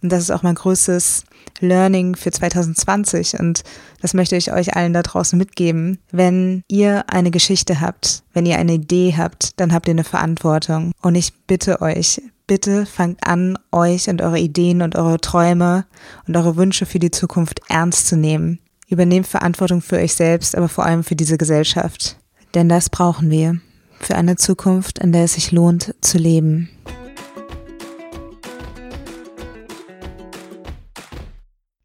Und 0.02 0.11
das 0.11 0.21
ist 0.21 0.31
auch 0.33 0.43
mein 0.43 0.57
größtes 0.57 1.25
Learning 1.61 2.17
für 2.17 2.33
2020. 2.33 3.38
Und 3.38 3.62
das 4.00 4.14
möchte 4.14 4.37
ich 4.37 4.52
euch 4.52 4.75
allen 4.75 4.93
da 4.93 5.02
draußen 5.02 5.38
mitgeben. 5.38 5.99
Wenn 6.11 6.62
ihr 6.69 7.05
eine 7.09 7.31
Geschichte 7.31 7.81
habt, 7.81 8.25
wenn 8.35 8.47
ihr 8.47 8.59
eine 8.59 8.75
Idee 8.75 9.14
habt, 9.17 9.61
dann 9.61 9.73
habt 9.73 9.87
ihr 9.87 9.95
eine 9.95 10.05
Verantwortung. 10.05 10.91
Und 11.00 11.14
ich 11.14 11.33
bitte 11.47 11.81
euch, 11.81 12.21
bitte 12.49 12.85
fangt 12.85 13.25
an, 13.25 13.57
euch 13.71 14.09
und 14.09 14.21
eure 14.23 14.41
Ideen 14.41 14.83
und 14.83 14.97
eure 14.97 15.21
Träume 15.21 15.87
und 16.26 16.37
eure 16.37 16.57
Wünsche 16.57 16.85
für 16.85 16.99
die 16.99 17.12
Zukunft 17.12 17.61
ernst 17.69 18.09
zu 18.09 18.17
nehmen. 18.17 18.59
Übernehmt 18.88 19.29
Verantwortung 19.29 19.83
für 19.83 19.97
euch 19.97 20.14
selbst, 20.14 20.57
aber 20.57 20.69
vor 20.69 20.85
allem 20.85 21.05
für 21.05 21.17
diese 21.17 21.38
Gesellschaft. 21.38 22.19
Denn 22.55 22.69
das 22.69 22.91
brauchen 22.91 23.31
wir 23.31 23.61
für 24.04 24.16
eine 24.16 24.37
Zukunft, 24.37 24.99
in 24.99 25.12
der 25.12 25.25
es 25.25 25.35
sich 25.35 25.52
lohnt 25.52 25.94
zu 26.00 26.18
leben. 26.18 26.68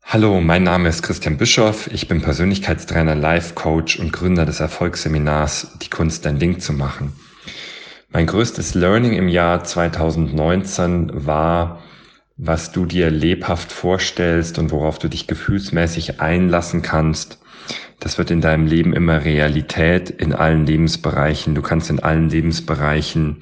Hallo, 0.04 0.40
mein 0.40 0.64
Name 0.64 0.90
ist 0.90 1.04
Christian 1.04 1.38
Bischoff. 1.38 1.92
Ich 1.92 2.08
bin 2.08 2.22
Persönlichkeitstrainer, 2.22 3.14
Life 3.14 3.56
Coach 3.56 4.00
und 4.00 4.14
Gründer 4.14 4.46
des 4.46 4.60
Erfolgsseminars 4.60 5.78
Die 5.82 5.90
Kunst, 5.90 6.26
dein 6.26 6.40
Ding 6.40 6.60
zu 6.60 6.74
machen. 6.74 7.14
Mein 8.10 8.26
größtes 8.26 8.74
Learning 8.74 9.14
im 9.14 9.28
Jahr 9.28 9.64
2019 9.64 11.26
war, 11.26 11.84
was 12.38 12.72
du 12.72 12.86
dir 12.86 13.12
lebhaft 13.12 13.72
vorstellst 13.72 14.58
und 14.58 14.72
worauf 14.72 14.98
du 14.98 15.10
dich 15.10 15.28
gefühlsmäßig 15.28 16.22
einlassen 16.22 16.82
kannst 16.82 17.40
das 18.00 18.18
wird 18.18 18.32
in 18.32 18.42
deinem 18.42 18.68
Leben 18.68 18.94
immer 18.94 19.26
Realität 19.26 20.10
in 20.10 20.34
allen 20.34 20.66
Lebensbereichen. 20.66 21.56
Du 21.56 21.62
kannst 21.62 21.90
in 21.90 22.00
allen 22.00 22.30
Lebensbereichen 22.30 23.42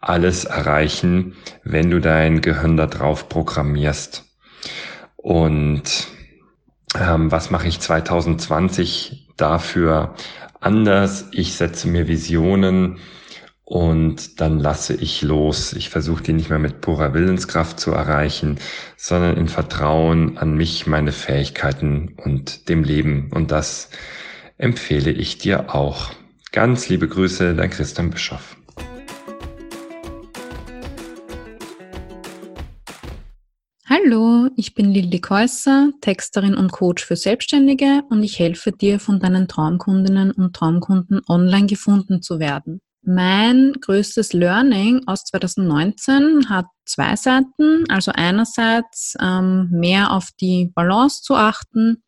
alles 0.00 0.44
erreichen, 0.44 1.36
wenn 1.62 1.90
du 1.90 2.00
dein 2.00 2.40
Gehirn 2.40 2.76
da 2.76 2.86
drauf 2.86 3.28
programmierst. 3.28 4.24
Und 5.16 6.08
ähm, 6.98 7.30
was 7.30 7.50
mache 7.50 7.68
ich 7.68 7.80
2020 7.80 9.28
dafür 9.36 10.14
anders? 10.60 11.28
Ich 11.32 11.54
setze 11.54 11.88
mir 11.88 12.08
Visionen, 12.08 12.98
und 13.70 14.40
dann 14.40 14.58
lasse 14.58 14.94
ich 14.94 15.22
los. 15.22 15.72
Ich 15.74 15.90
versuche 15.90 16.24
die 16.24 16.32
nicht 16.32 16.50
mehr 16.50 16.58
mit 16.58 16.80
purer 16.80 17.14
Willenskraft 17.14 17.78
zu 17.78 17.92
erreichen, 17.92 18.58
sondern 18.96 19.36
in 19.36 19.46
Vertrauen 19.46 20.38
an 20.38 20.56
mich, 20.56 20.88
meine 20.88 21.12
Fähigkeiten 21.12 22.16
und 22.16 22.68
dem 22.68 22.82
Leben. 22.82 23.30
Und 23.32 23.52
das 23.52 23.88
empfehle 24.58 25.12
ich 25.12 25.38
dir 25.38 25.72
auch. 25.72 26.10
Ganz 26.50 26.88
liebe 26.88 27.06
Grüße, 27.06 27.54
dein 27.54 27.70
Christian 27.70 28.10
Bischoff. 28.10 28.56
Hallo, 33.88 34.48
ich 34.56 34.74
bin 34.74 34.90
Lilly 34.90 35.20
Käusser, 35.20 35.90
Texterin 36.00 36.56
und 36.56 36.72
Coach 36.72 37.04
für 37.04 37.14
Selbstständige 37.14 38.02
und 38.10 38.24
ich 38.24 38.40
helfe 38.40 38.72
dir, 38.72 38.98
von 38.98 39.20
deinen 39.20 39.46
Traumkundinnen 39.46 40.32
und 40.32 40.56
Traumkunden 40.56 41.20
online 41.28 41.66
gefunden 41.66 42.20
zu 42.20 42.40
werden. 42.40 42.80
Mein 43.02 43.72
größtes 43.80 44.34
Learning 44.34 45.02
aus 45.06 45.24
2019 45.24 46.50
hat 46.50 46.66
zwei 46.84 47.16
Seiten. 47.16 47.84
Also 47.88 48.12
einerseits 48.14 49.16
ähm, 49.20 49.68
mehr 49.70 50.12
auf 50.12 50.28
die 50.38 50.70
Balance 50.74 51.22
zu 51.22 51.34
achten, 51.34 52.02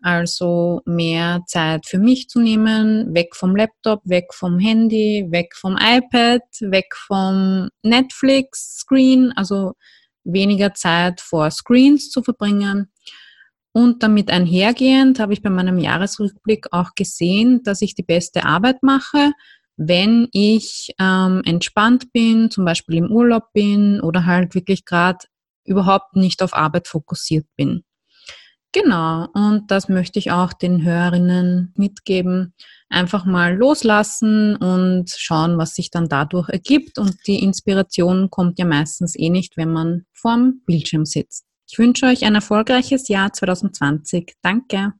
also 0.00 0.80
mehr 0.86 1.42
Zeit 1.46 1.86
für 1.86 1.98
mich 1.98 2.28
zu 2.28 2.40
nehmen, 2.40 3.14
weg 3.14 3.36
vom 3.36 3.54
Laptop, 3.56 4.00
weg 4.04 4.32
vom 4.32 4.58
Handy, 4.58 5.26
weg 5.30 5.54
vom 5.54 5.76
iPad, 5.76 6.42
weg 6.60 6.94
vom 6.96 7.68
Netflix-Screen, 7.82 9.32
also 9.36 9.72
weniger 10.24 10.72
Zeit 10.72 11.20
vor 11.20 11.50
Screens 11.50 12.10
zu 12.10 12.22
verbringen. 12.22 12.90
Und 13.72 14.02
damit 14.02 14.30
einhergehend 14.30 15.20
habe 15.20 15.34
ich 15.34 15.42
bei 15.42 15.50
meinem 15.50 15.78
Jahresrückblick 15.78 16.68
auch 16.72 16.94
gesehen, 16.94 17.62
dass 17.64 17.82
ich 17.82 17.94
die 17.94 18.02
beste 18.02 18.44
Arbeit 18.44 18.82
mache, 18.82 19.32
wenn 19.78 20.28
ich 20.32 20.92
ähm, 21.00 21.42
entspannt 21.46 22.12
bin, 22.12 22.50
zum 22.50 22.64
Beispiel 22.64 22.96
im 22.96 23.10
Urlaub 23.10 23.52
bin 23.54 24.00
oder 24.00 24.26
halt 24.26 24.54
wirklich 24.54 24.84
gerade 24.84 25.20
überhaupt 25.64 26.16
nicht 26.16 26.42
auf 26.42 26.52
Arbeit 26.52 26.88
fokussiert 26.88 27.46
bin. 27.56 27.84
Genau, 28.72 29.28
und 29.32 29.70
das 29.70 29.88
möchte 29.88 30.18
ich 30.18 30.30
auch 30.30 30.52
den 30.52 30.84
Hörerinnen 30.84 31.72
mitgeben. 31.76 32.52
Einfach 32.90 33.24
mal 33.24 33.56
loslassen 33.56 34.56
und 34.56 35.10
schauen, 35.16 35.56
was 35.56 35.74
sich 35.74 35.90
dann 35.90 36.08
dadurch 36.08 36.50
ergibt. 36.50 36.98
Und 36.98 37.16
die 37.26 37.42
Inspiration 37.42 38.28
kommt 38.30 38.58
ja 38.58 38.66
meistens 38.66 39.16
eh 39.16 39.30
nicht, 39.30 39.56
wenn 39.56 39.72
man 39.72 40.04
vorm 40.12 40.60
Bildschirm 40.66 41.06
sitzt. 41.06 41.46
Ich 41.70 41.78
wünsche 41.78 42.06
euch 42.06 42.24
ein 42.24 42.34
erfolgreiches 42.34 43.08
Jahr 43.08 43.32
2020. 43.32 44.34
Danke. 44.42 44.92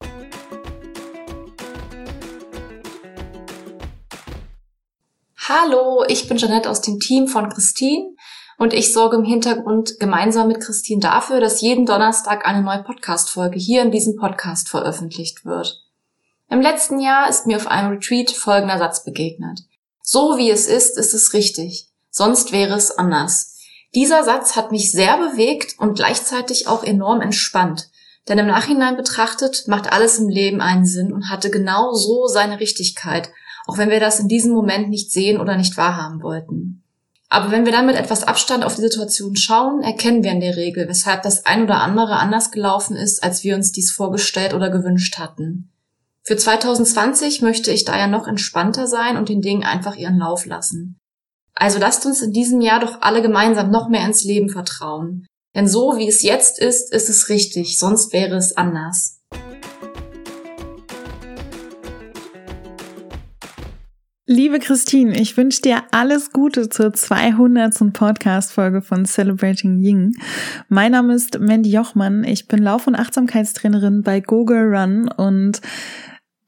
Hallo, 5.50 6.04
ich 6.06 6.28
bin 6.28 6.36
Janette 6.36 6.68
aus 6.68 6.82
dem 6.82 7.00
Team 7.00 7.26
von 7.26 7.48
Christine 7.48 8.14
und 8.58 8.74
ich 8.74 8.92
sorge 8.92 9.16
im 9.16 9.24
Hintergrund 9.24 9.98
gemeinsam 9.98 10.48
mit 10.48 10.60
Christine 10.60 11.00
dafür, 11.00 11.40
dass 11.40 11.62
jeden 11.62 11.86
Donnerstag 11.86 12.46
eine 12.46 12.60
neue 12.60 12.82
Podcast-Folge 12.82 13.58
hier 13.58 13.80
in 13.80 13.90
diesem 13.90 14.16
Podcast 14.16 14.68
veröffentlicht 14.68 15.46
wird. 15.46 15.82
Im 16.50 16.60
letzten 16.60 17.00
Jahr 17.00 17.30
ist 17.30 17.46
mir 17.46 17.56
auf 17.56 17.66
einem 17.66 17.92
Retreat 17.92 18.30
folgender 18.30 18.76
Satz 18.76 19.04
begegnet. 19.04 19.60
So 20.02 20.36
wie 20.36 20.50
es 20.50 20.66
ist, 20.66 20.98
ist 20.98 21.14
es 21.14 21.32
richtig. 21.32 21.86
Sonst 22.10 22.52
wäre 22.52 22.74
es 22.74 22.90
anders. 22.90 23.56
Dieser 23.94 24.24
Satz 24.24 24.54
hat 24.54 24.70
mich 24.70 24.92
sehr 24.92 25.16
bewegt 25.16 25.76
und 25.78 25.94
gleichzeitig 25.94 26.66
auch 26.66 26.84
enorm 26.84 27.22
entspannt. 27.22 27.88
Denn 28.28 28.36
im 28.36 28.48
Nachhinein 28.48 28.98
betrachtet 28.98 29.64
macht 29.66 29.90
alles 29.90 30.18
im 30.18 30.28
Leben 30.28 30.60
einen 30.60 30.84
Sinn 30.84 31.10
und 31.10 31.30
hatte 31.30 31.48
genau 31.48 31.94
so 31.94 32.26
seine 32.26 32.60
Richtigkeit 32.60 33.30
auch 33.68 33.76
wenn 33.76 33.90
wir 33.90 34.00
das 34.00 34.18
in 34.18 34.28
diesem 34.28 34.52
Moment 34.52 34.88
nicht 34.88 35.12
sehen 35.12 35.38
oder 35.38 35.56
nicht 35.56 35.76
wahrhaben 35.76 36.22
wollten. 36.22 36.82
Aber 37.28 37.50
wenn 37.50 37.66
wir 37.66 37.72
dann 37.72 37.84
mit 37.84 37.96
etwas 37.96 38.24
Abstand 38.24 38.64
auf 38.64 38.76
die 38.76 38.80
Situation 38.80 39.36
schauen, 39.36 39.82
erkennen 39.82 40.24
wir 40.24 40.30
in 40.30 40.40
der 40.40 40.56
Regel, 40.56 40.88
weshalb 40.88 41.22
das 41.22 41.44
ein 41.44 41.64
oder 41.64 41.82
andere 41.82 42.16
anders 42.16 42.50
gelaufen 42.50 42.96
ist, 42.96 43.22
als 43.22 43.44
wir 43.44 43.54
uns 43.54 43.70
dies 43.70 43.92
vorgestellt 43.92 44.54
oder 44.54 44.70
gewünscht 44.70 45.18
hatten. 45.18 45.70
Für 46.22 46.38
2020 46.38 47.42
möchte 47.42 47.70
ich 47.70 47.84
daher 47.84 48.06
noch 48.06 48.26
entspannter 48.26 48.86
sein 48.86 49.18
und 49.18 49.28
den 49.28 49.42
Dingen 49.42 49.64
einfach 49.64 49.96
ihren 49.96 50.16
Lauf 50.16 50.46
lassen. 50.46 50.96
Also 51.54 51.78
lasst 51.78 52.06
uns 52.06 52.22
in 52.22 52.32
diesem 52.32 52.62
Jahr 52.62 52.80
doch 52.80 53.02
alle 53.02 53.20
gemeinsam 53.20 53.70
noch 53.70 53.90
mehr 53.90 54.06
ins 54.06 54.24
Leben 54.24 54.48
vertrauen. 54.48 55.26
Denn 55.54 55.68
so 55.68 55.98
wie 55.98 56.08
es 56.08 56.22
jetzt 56.22 56.58
ist, 56.58 56.90
ist 56.94 57.10
es 57.10 57.28
richtig, 57.28 57.78
sonst 57.78 58.14
wäre 58.14 58.36
es 58.36 58.56
anders. 58.56 59.17
Liebe 64.30 64.58
Christine, 64.58 65.18
ich 65.18 65.38
wünsche 65.38 65.62
dir 65.62 65.84
alles 65.90 66.32
Gute 66.32 66.68
zur 66.68 66.92
200. 66.92 67.94
Podcast-Folge 67.94 68.82
von 68.82 69.06
Celebrating 69.06 69.78
Ying. 69.78 70.12
Mein 70.68 70.92
Name 70.92 71.14
ist 71.14 71.40
Mandy 71.40 71.70
Jochmann. 71.70 72.24
Ich 72.24 72.46
bin 72.46 72.62
Lauf- 72.62 72.86
und 72.86 72.94
Achtsamkeitstrainerin 72.94 74.02
bei 74.02 74.20
Google 74.20 74.76
Run 74.76 75.08
und 75.08 75.62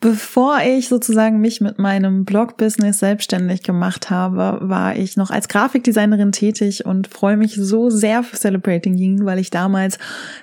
Bevor 0.02 0.60
ich 0.64 0.88
sozusagen 0.88 1.40
mich 1.40 1.60
mit 1.60 1.78
meinem 1.78 2.24
Blog-Business 2.24 3.00
selbstständig 3.00 3.62
gemacht 3.62 4.08
habe, 4.08 4.58
war 4.62 4.96
ich 4.96 5.18
noch 5.18 5.30
als 5.30 5.46
Grafikdesignerin 5.48 6.32
tätig 6.32 6.86
und 6.86 7.06
freue 7.06 7.36
mich 7.36 7.54
so 7.56 7.90
sehr 7.90 8.22
für 8.22 8.38
Celebrating 8.38 8.96
Ying, 8.96 9.26
weil 9.26 9.38
ich 9.38 9.50
damals 9.50 9.98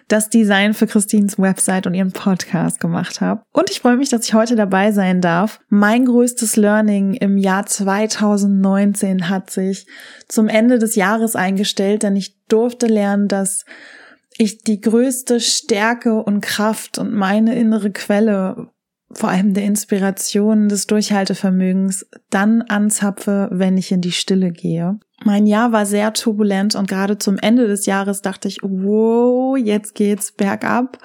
das 0.08 0.30
Design 0.30 0.76
für 0.76 0.86
Christines 0.86 1.40
Website 1.40 1.88
und 1.88 1.96
ihren 1.96 2.12
Podcast 2.12 2.80
gemacht 2.80 3.20
habe. 3.20 3.42
Und 3.52 3.72
ich 3.72 3.80
freue 3.80 3.98
mich, 3.98 4.10
dass 4.10 4.26
ich 4.26 4.36
heute 4.36 4.56
dabei 4.56 4.92
sein 4.92 5.22
darf. 5.22 5.60
Mein 5.70 6.06
größtes 6.06 6.56
Learning 6.56 7.16
im 7.16 7.40
Jahr 7.40 7.66
2019 7.66 9.28
hat 9.28 9.50
sich 9.50 9.88
zum 10.28 10.50
Ende 10.50 10.78
des 10.78 10.94
Jahres 10.94 11.36
eingestellt, 11.36 12.04
denn 12.04 12.16
ich 12.16 12.38
durfte 12.48 12.86
lernen, 12.86 13.28
dass 13.28 13.66
ich 14.38 14.60
die 14.60 14.82
größte 14.82 15.40
Stärke 15.40 16.22
und 16.22 16.42
Kraft 16.42 17.00
und 17.00 17.12
meine 17.12 17.56
innere 17.56 17.90
Quelle 17.90 18.70
vor 19.12 19.30
allem 19.30 19.54
der 19.54 19.64
Inspiration, 19.64 20.70
des 20.70 20.88
Durchhaltevermögens 20.88 22.08
dann 22.30 22.62
anzapfe, 22.64 23.50
wenn 23.52 23.78
ich 23.78 23.92
in 23.92 24.02
die 24.02 24.12
Stille 24.12 24.52
gehe. 24.52 25.00
Mein 25.24 25.48
Jahr 25.48 25.72
war 25.72 25.86
sehr 25.86 26.14
turbulent 26.14 26.76
und 26.76 26.88
gerade 26.88 27.18
zum 27.18 27.38
Ende 27.38 27.68
des 27.68 27.86
Jahres 27.86 28.22
dachte 28.22 28.48
ich, 28.48 28.60
wow, 28.62 29.58
jetzt 29.58 29.96
geht's 29.96 30.32
bergab. 30.32 31.00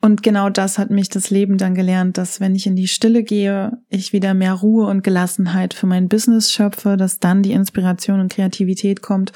Und 0.00 0.22
genau 0.22 0.48
das 0.48 0.78
hat 0.78 0.90
mich 0.90 1.08
das 1.08 1.30
Leben 1.30 1.58
dann 1.58 1.74
gelernt, 1.74 2.18
dass 2.18 2.40
wenn 2.40 2.54
ich 2.54 2.66
in 2.66 2.76
die 2.76 2.86
Stille 2.86 3.24
gehe, 3.24 3.78
ich 3.88 4.12
wieder 4.12 4.32
mehr 4.32 4.52
Ruhe 4.52 4.86
und 4.86 5.02
Gelassenheit 5.02 5.74
für 5.74 5.86
mein 5.86 6.08
Business 6.08 6.52
schöpfe, 6.52 6.96
dass 6.96 7.18
dann 7.18 7.42
die 7.42 7.52
Inspiration 7.52 8.20
und 8.20 8.32
Kreativität 8.32 9.02
kommt 9.02 9.32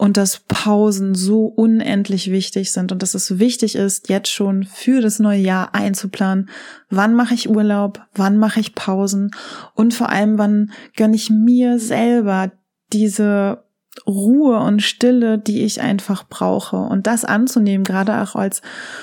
und 0.00 0.16
dass 0.16 0.40
Pausen 0.48 1.14
so 1.14 1.44
unendlich 1.44 2.30
wichtig 2.30 2.72
sind 2.72 2.90
und 2.90 3.02
dass 3.02 3.12
es 3.14 3.38
wichtig 3.38 3.76
ist, 3.76 4.08
jetzt 4.08 4.30
schon 4.30 4.64
für 4.64 5.02
das 5.02 5.18
neue 5.18 5.40
Jahr 5.40 5.74
einzuplanen, 5.74 6.48
wann 6.88 7.12
mache 7.12 7.34
ich 7.34 7.50
Urlaub, 7.50 8.00
wann 8.14 8.38
mache 8.38 8.60
ich 8.60 8.74
Pausen? 8.74 9.30
Und 9.74 9.92
vor 9.92 10.08
allem, 10.08 10.38
wann 10.38 10.72
gönne 10.96 11.16
ich 11.16 11.28
mir 11.28 11.78
selber 11.78 12.50
diese 12.94 13.62
Ruhe 14.06 14.58
und 14.60 14.80
Stille, 14.80 15.36
die 15.36 15.64
ich 15.64 15.82
einfach 15.82 16.26
brauche. 16.26 16.76
Und 16.78 17.06
das 17.06 17.26
anzunehmen, 17.26 17.84
gerade 17.84 18.22
auch 18.22 18.34
als 18.34 18.62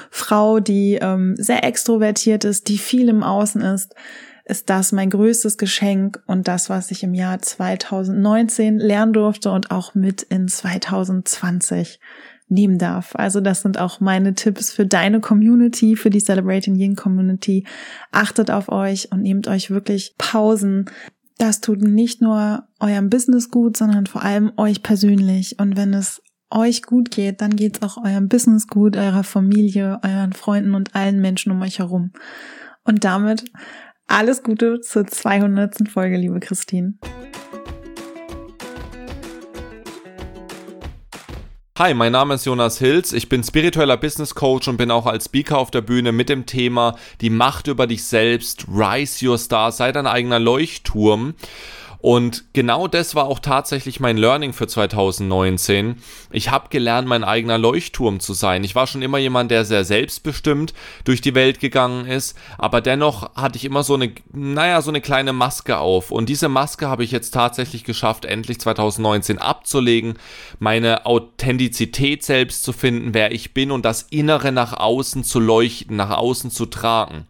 Frau, 0.09 0.59
die 0.59 0.97
ähm, 0.99 1.35
sehr 1.37 1.63
extrovertiert 1.63 2.43
ist, 2.43 2.69
die 2.69 2.79
viel 2.79 3.07
im 3.09 3.21
Außen 3.21 3.61
ist, 3.61 3.93
ist 4.47 4.69
das 4.69 4.91
mein 4.93 5.09
größtes 5.09 5.57
Geschenk 5.57 6.21
und 6.25 6.47
das, 6.47 6.69
was 6.69 6.91
ich 6.91 7.03
im 7.03 7.13
Jahr 7.13 7.41
2019 7.41 8.79
lernen 8.79 9.13
durfte 9.13 9.51
und 9.51 9.71
auch 9.71 9.93
mit 9.93 10.23
in 10.23 10.47
2020 10.47 11.99
nehmen 12.47 12.77
darf. 12.77 13.13
Also 13.15 13.41
das 13.41 13.61
sind 13.61 13.77
auch 13.77 13.99
meine 13.99 14.33
Tipps 14.35 14.71
für 14.71 14.85
deine 14.85 15.19
Community, 15.19 15.97
für 15.97 16.09
die 16.09 16.23
Celebrating 16.23 16.75
Ying 16.75 16.95
Community. 16.95 17.65
Achtet 18.11 18.49
auf 18.49 18.69
euch 18.69 19.11
und 19.11 19.21
nehmt 19.21 19.49
euch 19.49 19.69
wirklich 19.69 20.15
Pausen. 20.17 20.85
Das 21.37 21.59
tut 21.59 21.81
nicht 21.81 22.21
nur 22.21 22.63
eurem 22.79 23.09
Business 23.09 23.51
gut, 23.51 23.75
sondern 23.75 24.05
vor 24.05 24.23
allem 24.23 24.53
euch 24.55 24.81
persönlich. 24.81 25.59
Und 25.59 25.75
wenn 25.75 25.93
es 25.93 26.21
euch 26.49 26.83
gut 26.83 27.11
geht, 27.11 27.41
dann 27.41 27.57
geht 27.57 27.77
es 27.77 27.81
auch 27.83 27.97
eurem 27.97 28.29
Business 28.29 28.67
gut, 28.67 28.95
eurer 28.95 29.25
Familie, 29.25 29.99
euren 30.03 30.31
Freunden 30.31 30.73
und 30.73 30.95
allen 30.95 31.19
Menschen 31.19 31.51
um 31.51 31.61
euch 31.61 31.79
herum. 31.79 32.13
Und 32.85 33.03
damit 33.03 33.43
alles 34.07 34.41
Gute 34.41 34.79
zur 34.81 35.05
200. 35.05 35.89
Folge, 35.89 36.17
liebe 36.17 36.39
Christine. 36.39 36.93
Hi, 41.77 41.93
mein 41.93 42.13
Name 42.13 42.33
ist 42.33 42.45
Jonas 42.45 42.79
Hilz. 42.79 43.13
Ich 43.13 43.29
bin 43.29 43.43
spiritueller 43.43 43.97
Business 43.97 44.33
Coach 44.33 44.67
und 44.67 44.77
bin 44.77 44.89
auch 44.89 45.05
als 45.05 45.25
Speaker 45.25 45.59
auf 45.59 45.69
der 45.69 45.81
Bühne 45.81 46.11
mit 46.11 46.27
dem 46.27 46.47
Thema 46.47 46.95
Die 47.21 47.29
Macht 47.29 47.67
über 47.67 47.85
dich 47.85 48.03
selbst, 48.03 48.65
Rise 48.67 49.27
Your 49.27 49.37
Star, 49.37 49.71
sei 49.71 49.91
dein 49.91 50.07
eigener 50.07 50.39
Leuchtturm. 50.39 51.35
Und 51.99 52.45
genau 52.53 52.87
das 52.87 53.15
war 53.15 53.25
auch 53.25 53.39
tatsächlich 53.39 53.99
mein 53.99 54.17
Learning 54.17 54.53
für 54.53 54.67
2019. 54.67 55.95
Ich 56.31 56.51
habe 56.51 56.69
gelernt, 56.69 57.07
mein 57.07 57.23
eigener 57.23 57.57
Leuchtturm 57.57 58.19
zu 58.19 58.33
sein. 58.33 58.63
Ich 58.63 58.75
war 58.75 58.87
schon 58.87 59.01
immer 59.01 59.17
jemand, 59.17 59.49
der 59.51 59.65
sehr 59.65 59.83
selbstbestimmt 59.83 60.73
durch 61.05 61.21
die 61.21 61.35
Welt 61.35 61.59
gegangen 61.59 62.05
ist, 62.05 62.37
aber 62.57 62.81
dennoch 62.81 63.35
hatte 63.35 63.57
ich 63.57 63.65
immer 63.65 63.83
so 63.83 63.95
eine, 63.95 64.11
naja, 64.31 64.81
so 64.81 64.91
eine 64.91 65.01
kleine 65.01 65.33
Maske 65.33 65.79
auf. 65.79 66.11
Und 66.11 66.29
diese 66.29 66.49
Maske 66.49 66.87
habe 66.87 67.03
ich 67.03 67.11
jetzt 67.11 67.31
tatsächlich 67.31 67.83
geschafft, 67.83 68.25
endlich 68.25 68.59
2019 68.59 69.39
abzulegen, 69.39 70.15
meine 70.59 71.05
Authentizität 71.05 72.23
selbst 72.23 72.63
zu 72.63 72.73
finden, 72.73 73.13
wer 73.13 73.31
ich 73.31 73.53
bin 73.53 73.71
und 73.71 73.85
das 73.85 74.03
Innere 74.03 74.51
nach 74.51 74.73
außen 74.73 75.23
zu 75.23 75.39
leuchten, 75.39 75.95
nach 75.95 76.11
außen 76.11 76.51
zu 76.51 76.67
tragen. 76.67 77.25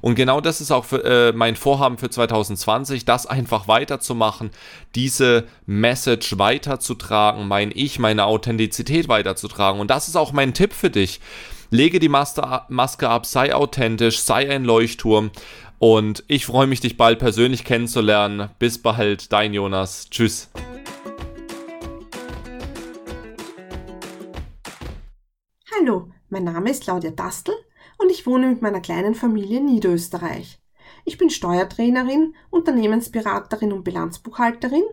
Und 0.00 0.14
genau 0.14 0.40
das 0.40 0.60
ist 0.60 0.70
auch 0.70 0.84
für, 0.84 1.04
äh, 1.04 1.32
mein 1.32 1.56
Vorhaben 1.56 1.98
für 1.98 2.10
2020, 2.10 3.04
das 3.04 3.26
einfach 3.26 3.68
weiterzumachen, 3.68 4.50
diese 4.94 5.46
Message 5.66 6.38
weiterzutragen, 6.38 7.46
mein 7.48 7.70
Ich, 7.74 7.98
meine 7.98 8.24
Authentizität 8.24 9.08
weiterzutragen. 9.08 9.80
Und 9.80 9.90
das 9.90 10.08
ist 10.08 10.16
auch 10.16 10.32
mein 10.32 10.54
Tipp 10.54 10.72
für 10.72 10.90
dich. 10.90 11.20
Lege 11.70 12.00
die 12.00 12.08
Maske 12.08 12.42
ab, 13.08 13.26
sei 13.26 13.54
authentisch, 13.54 14.20
sei 14.20 14.50
ein 14.50 14.64
Leuchtturm. 14.64 15.30
Und 15.78 16.24
ich 16.26 16.44
freue 16.44 16.66
mich, 16.66 16.80
dich 16.80 16.96
bald 16.96 17.18
persönlich 17.18 17.64
kennenzulernen. 17.64 18.50
Bis 18.58 18.82
bald, 18.82 19.32
dein 19.32 19.54
Jonas. 19.54 20.10
Tschüss. 20.10 20.50
Hallo, 25.78 26.10
mein 26.28 26.44
Name 26.44 26.70
ist 26.70 26.82
Claudia 26.82 27.12
Dastel 27.12 27.54
und 28.00 28.10
ich 28.10 28.26
wohne 28.26 28.48
mit 28.48 28.62
meiner 28.62 28.80
kleinen 28.80 29.14
Familie 29.14 29.58
in 29.58 29.66
Niederösterreich. 29.66 30.60
Ich 31.04 31.18
bin 31.18 31.30
Steuertrainerin, 31.30 32.34
Unternehmensberaterin 32.50 33.72
und 33.72 33.84
Bilanzbuchhalterin 33.84 34.84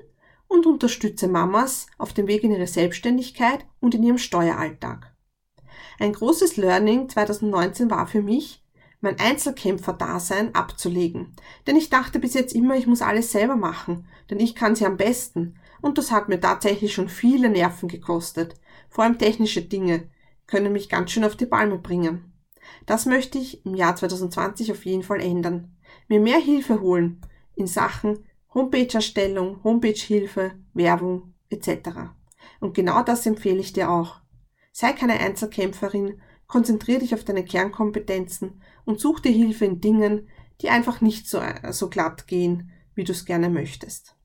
und 0.48 0.66
unterstütze 0.66 1.28
Mamas 1.28 1.88
auf 1.98 2.14
dem 2.14 2.28
Weg 2.28 2.44
in 2.44 2.52
ihre 2.52 2.68
Selbstständigkeit 2.68 3.66
und 3.80 3.96
in 3.96 4.04
ihrem 4.04 4.18
Steueralltag. 4.18 5.14
Ein 6.00 6.14
großes 6.14 6.58
Learning 6.58 7.10
2019 7.10 7.90
war 7.90 8.08
für 8.08 8.22
mich, 8.22 8.64
mein 9.00 9.20
Einzelkämpfer-Dasein 9.20 10.56
abzulegen. 10.56 11.36
Denn 11.66 11.76
ich 11.76 11.90
dachte 11.90 12.20
bis 12.20 12.34
jetzt 12.34 12.54
immer, 12.54 12.76
ich 12.76 12.88
muss 12.88 13.02
alles 13.02 13.32
selber 13.32 13.56
machen, 13.56 14.08
denn 14.30 14.40
ich 14.40 14.56
kann 14.56 14.76
sie 14.76 14.86
am 14.86 14.98
besten. 14.98 15.56
Und 15.82 15.98
das 15.98 16.12
hat 16.12 16.30
mir 16.30 16.40
tatsächlich 16.40 16.94
schon 16.94 17.10
viele 17.10 17.50
Nerven 17.50 17.90
gekostet. 17.90 18.56
Vor 18.90 19.04
allem 19.04 19.20
technische 19.20 19.62
Dinge 19.62 20.10
können 20.48 20.72
mich 20.72 20.90
ganz 20.90 21.12
schön 21.12 21.24
auf 21.24 21.36
die 21.36 21.46
Palme 21.46 21.78
bringen. 21.78 22.27
Das 22.86 23.06
möchte 23.06 23.38
ich 23.38 23.66
im 23.66 23.76
Jahr 23.76 23.96
2020 23.96 24.72
auf 24.72 24.86
jeden 24.86 25.04
Fall 25.04 25.22
ändern. 25.22 25.76
Mir 26.08 26.20
mehr 26.20 26.40
Hilfe 26.40 26.82
holen 26.82 27.22
in 27.56 27.68
Sachen 27.68 28.26
Homepage-Erstellung, 28.54 29.64
Homepage-Hilfe, 29.64 30.54
Werbung 30.74 31.34
etc. 31.50 31.90
Und 32.60 32.74
genau 32.74 33.04
das 33.04 33.26
empfehle 33.26 33.60
ich 33.60 33.74
dir 33.74 33.90
auch. 33.90 34.22
Sei 34.72 34.94
keine 34.94 35.20
Einzelkämpferin, 35.20 36.20
konzentriere 36.48 37.00
dich 37.00 37.14
auf 37.14 37.24
deine 37.24 37.44
Kernkompetenzen 37.44 38.62
und 38.86 39.00
such 39.00 39.20
dir 39.20 39.32
Hilfe 39.32 39.66
in 39.66 39.82
Dingen, 39.82 40.28
die 40.62 40.70
einfach 40.70 41.02
nicht 41.02 41.30
so, 41.30 41.42
so 41.70 41.90
glatt 41.90 42.28
gehen, 42.28 42.72
wie 42.96 43.04
du 43.04 43.12
es 43.12 43.26
gerne 43.26 43.50
möchtest. 43.50 44.16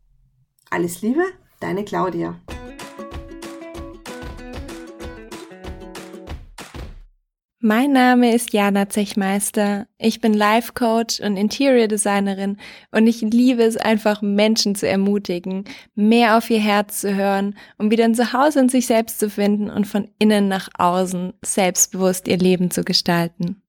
Alles 0.71 1.03
Liebe, 1.03 1.25
deine 1.61 1.85
Claudia. 1.85 2.41
Mein 7.65 7.93
Name 7.93 8.35
ist 8.35 8.53
Jana 8.53 8.89
Zechmeister. 8.89 9.87
Ich 9.97 10.21
bin 10.21 10.35
Life 10.35 10.73
Coach 10.73 11.21
und 11.21 11.37
Interior 11.37 11.87
Designerin 11.87 12.57
und 12.91 13.07
ich 13.07 13.21
liebe 13.21 13.63
es 13.63 13.77
einfach, 13.77 14.21
Menschen 14.21 14.75
zu 14.75 14.89
ermutigen, 14.89 15.63
mehr 15.95 16.37
auf 16.37 16.51
ihr 16.51 16.59
Herz 16.59 17.01
zu 17.03 17.15
hören, 17.15 17.55
um 17.79 17.93
wieder 17.93 18.03
ein 18.05 18.17
Zuhause 18.17 18.59
in 18.59 18.69
sich 18.69 18.89
selbst 18.89 19.21
zu 19.21 19.31
finden 19.31 19.71
und 19.71 19.87
von 19.87 20.09
innen 20.19 20.49
nach 20.49 20.71
außen 20.77 21.35
selbstbewusst 21.45 22.27
ihr 22.27 22.37
Leben 22.37 22.73
zu 22.73 22.83
gestalten. 22.83 23.63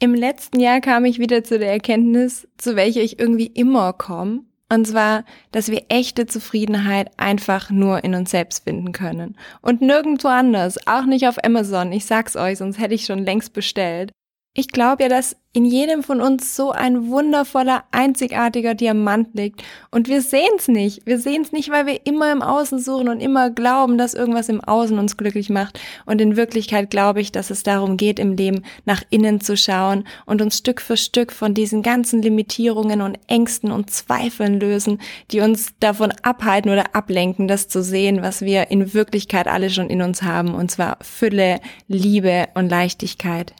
Im 0.00 0.14
letzten 0.14 0.58
Jahr 0.58 0.80
kam 0.80 1.04
ich 1.04 1.18
wieder 1.18 1.44
zu 1.44 1.58
der 1.58 1.72
Erkenntnis, 1.72 2.48
zu 2.56 2.76
welcher 2.76 3.02
ich 3.02 3.18
irgendwie 3.18 3.48
immer 3.48 3.92
komme, 3.92 4.44
und 4.70 4.86
zwar, 4.86 5.24
dass 5.50 5.70
wir 5.70 5.84
echte 5.88 6.26
Zufriedenheit 6.26 7.10
einfach 7.16 7.70
nur 7.70 8.04
in 8.04 8.14
uns 8.14 8.30
selbst 8.30 8.64
finden 8.64 8.92
können. 8.92 9.36
Und 9.62 9.80
nirgendwo 9.80 10.28
anders, 10.28 10.86
auch 10.86 11.06
nicht 11.06 11.26
auf 11.26 11.42
Amazon. 11.42 11.90
Ich 11.92 12.04
sag's 12.04 12.36
euch, 12.36 12.58
sonst 12.58 12.78
hätte 12.78 12.94
ich 12.94 13.06
schon 13.06 13.24
längst 13.24 13.54
bestellt. 13.54 14.12
Ich 14.58 14.66
glaube 14.66 15.04
ja, 15.04 15.08
dass 15.08 15.36
in 15.52 15.64
jedem 15.64 16.02
von 16.02 16.20
uns 16.20 16.56
so 16.56 16.72
ein 16.72 17.06
wundervoller, 17.10 17.84
einzigartiger 17.92 18.74
Diamant 18.74 19.28
liegt. 19.34 19.62
Und 19.92 20.08
wir 20.08 20.20
sehen 20.20 20.50
es 20.58 20.66
nicht. 20.66 21.06
Wir 21.06 21.20
sehen 21.20 21.42
es 21.42 21.52
nicht, 21.52 21.70
weil 21.70 21.86
wir 21.86 22.04
immer 22.06 22.32
im 22.32 22.42
Außen 22.42 22.80
suchen 22.80 23.08
und 23.08 23.20
immer 23.20 23.50
glauben, 23.50 23.98
dass 23.98 24.14
irgendwas 24.14 24.48
im 24.48 24.60
Außen 24.60 24.98
uns 24.98 25.16
glücklich 25.16 25.48
macht. 25.48 25.78
Und 26.06 26.20
in 26.20 26.34
Wirklichkeit 26.34 26.90
glaube 26.90 27.20
ich, 27.20 27.30
dass 27.30 27.50
es 27.50 27.62
darum 27.62 27.96
geht, 27.96 28.18
im 28.18 28.32
Leben 28.32 28.64
nach 28.84 29.04
innen 29.10 29.40
zu 29.40 29.56
schauen 29.56 30.02
und 30.26 30.42
uns 30.42 30.58
Stück 30.58 30.80
für 30.80 30.96
Stück 30.96 31.30
von 31.30 31.54
diesen 31.54 31.84
ganzen 31.84 32.20
Limitierungen 32.20 33.00
und 33.00 33.16
Ängsten 33.28 33.70
und 33.70 33.90
Zweifeln 33.90 34.58
lösen, 34.58 35.00
die 35.30 35.38
uns 35.38 35.68
davon 35.78 36.12
abhalten 36.22 36.72
oder 36.72 36.96
ablenken, 36.96 37.46
das 37.46 37.68
zu 37.68 37.80
sehen, 37.80 38.22
was 38.22 38.40
wir 38.40 38.72
in 38.72 38.92
Wirklichkeit 38.92 39.46
alle 39.46 39.70
schon 39.70 39.88
in 39.88 40.02
uns 40.02 40.22
haben. 40.22 40.56
Und 40.56 40.72
zwar 40.72 40.98
Fülle, 41.00 41.60
Liebe 41.86 42.48
und 42.54 42.68
Leichtigkeit. 42.68 43.54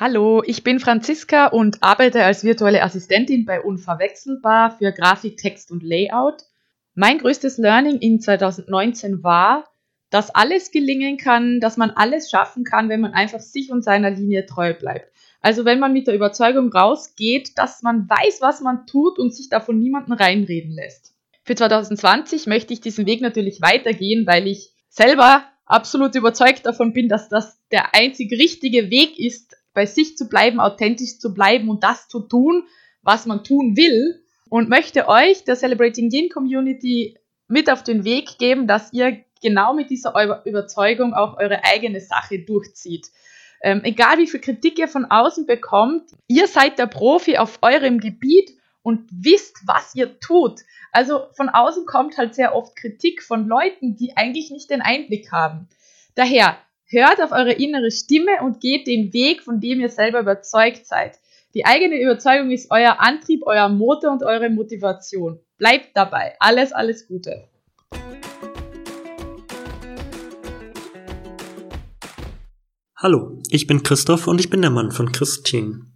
Hallo, 0.00 0.42
ich 0.46 0.64
bin 0.64 0.80
Franziska 0.80 1.48
und 1.48 1.82
arbeite 1.82 2.24
als 2.24 2.42
virtuelle 2.42 2.82
Assistentin 2.82 3.44
bei 3.44 3.60
Unverwechselbar 3.60 4.78
für 4.78 4.92
Grafik, 4.92 5.36
Text 5.36 5.70
und 5.70 5.82
Layout. 5.82 6.44
Mein 6.94 7.18
größtes 7.18 7.58
Learning 7.58 7.98
in 7.98 8.18
2019 8.18 9.22
war, 9.22 9.68
dass 10.08 10.34
alles 10.34 10.70
gelingen 10.70 11.18
kann, 11.18 11.60
dass 11.60 11.76
man 11.76 11.90
alles 11.90 12.30
schaffen 12.30 12.64
kann, 12.64 12.88
wenn 12.88 13.02
man 13.02 13.12
einfach 13.12 13.40
sich 13.40 13.70
und 13.70 13.84
seiner 13.84 14.08
Linie 14.08 14.46
treu 14.46 14.72
bleibt. 14.72 15.12
Also 15.42 15.66
wenn 15.66 15.80
man 15.80 15.92
mit 15.92 16.06
der 16.06 16.14
Überzeugung 16.14 16.72
rausgeht, 16.72 17.58
dass 17.58 17.82
man 17.82 18.08
weiß, 18.08 18.40
was 18.40 18.62
man 18.62 18.86
tut 18.86 19.18
und 19.18 19.34
sich 19.34 19.50
davon 19.50 19.80
niemanden 19.80 20.14
reinreden 20.14 20.72
lässt. 20.72 21.14
Für 21.44 21.56
2020 21.56 22.46
möchte 22.46 22.72
ich 22.72 22.80
diesen 22.80 23.04
Weg 23.04 23.20
natürlich 23.20 23.60
weitergehen, 23.60 24.26
weil 24.26 24.46
ich 24.46 24.72
selber 24.88 25.44
absolut 25.66 26.14
überzeugt 26.14 26.64
davon 26.64 26.94
bin, 26.94 27.10
dass 27.10 27.28
das 27.28 27.58
der 27.70 27.94
einzig 27.94 28.32
richtige 28.32 28.90
Weg 28.90 29.18
ist, 29.18 29.59
bei 29.72 29.86
sich 29.86 30.16
zu 30.16 30.28
bleiben, 30.28 30.60
authentisch 30.60 31.18
zu 31.18 31.34
bleiben 31.34 31.68
und 31.68 31.82
das 31.82 32.08
zu 32.08 32.20
tun, 32.20 32.64
was 33.02 33.26
man 33.26 33.44
tun 33.44 33.76
will. 33.76 34.22
Und 34.48 34.68
möchte 34.68 35.08
euch, 35.08 35.44
der 35.44 35.54
Celebrating 35.54 36.10
Yin 36.10 36.28
Community, 36.28 37.16
mit 37.46 37.70
auf 37.70 37.82
den 37.82 38.04
Weg 38.04 38.38
geben, 38.38 38.66
dass 38.66 38.92
ihr 38.92 39.24
genau 39.42 39.74
mit 39.74 39.90
dieser 39.90 40.14
Überzeugung 40.44 41.14
auch 41.14 41.36
eure 41.38 41.64
eigene 41.64 42.00
Sache 42.00 42.38
durchzieht. 42.40 43.08
Ähm, 43.62 43.82
egal 43.84 44.18
wie 44.18 44.26
viel 44.26 44.40
Kritik 44.40 44.78
ihr 44.78 44.88
von 44.88 45.04
außen 45.04 45.46
bekommt, 45.46 46.10
ihr 46.28 46.46
seid 46.46 46.78
der 46.78 46.86
Profi 46.86 47.36
auf 47.36 47.58
eurem 47.62 47.98
Gebiet 48.00 48.50
und 48.82 49.08
wisst, 49.12 49.58
was 49.66 49.94
ihr 49.94 50.18
tut. 50.20 50.60
Also 50.92 51.26
von 51.34 51.48
außen 51.48 51.84
kommt 51.86 52.16
halt 52.16 52.34
sehr 52.34 52.54
oft 52.54 52.74
Kritik 52.76 53.22
von 53.22 53.46
Leuten, 53.46 53.96
die 53.96 54.16
eigentlich 54.16 54.50
nicht 54.50 54.70
den 54.70 54.80
Einblick 54.80 55.30
haben. 55.30 55.68
Daher 56.14 56.56
Hört 56.92 57.22
auf 57.22 57.30
eure 57.30 57.52
innere 57.52 57.92
Stimme 57.92 58.42
und 58.42 58.60
geht 58.60 58.88
den 58.88 59.12
Weg, 59.12 59.44
von 59.44 59.60
dem 59.60 59.78
ihr 59.78 59.90
selber 59.90 60.18
überzeugt 60.18 60.86
seid. 60.86 61.20
Die 61.54 61.64
eigene 61.64 62.02
Überzeugung 62.02 62.50
ist 62.50 62.72
euer 62.72 62.98
Antrieb, 62.98 63.42
euer 63.46 63.68
Motor 63.68 64.10
und 64.10 64.24
eure 64.24 64.50
Motivation. 64.50 65.38
Bleibt 65.56 65.90
dabei. 65.94 66.34
Alles, 66.40 66.72
alles 66.72 67.06
Gute. 67.06 67.44
Hallo, 72.96 73.40
ich 73.50 73.68
bin 73.68 73.84
Christoph 73.84 74.26
und 74.26 74.40
ich 74.40 74.50
bin 74.50 74.60
der 74.60 74.72
Mann 74.72 74.90
von 74.90 75.12
Christine. 75.12 75.86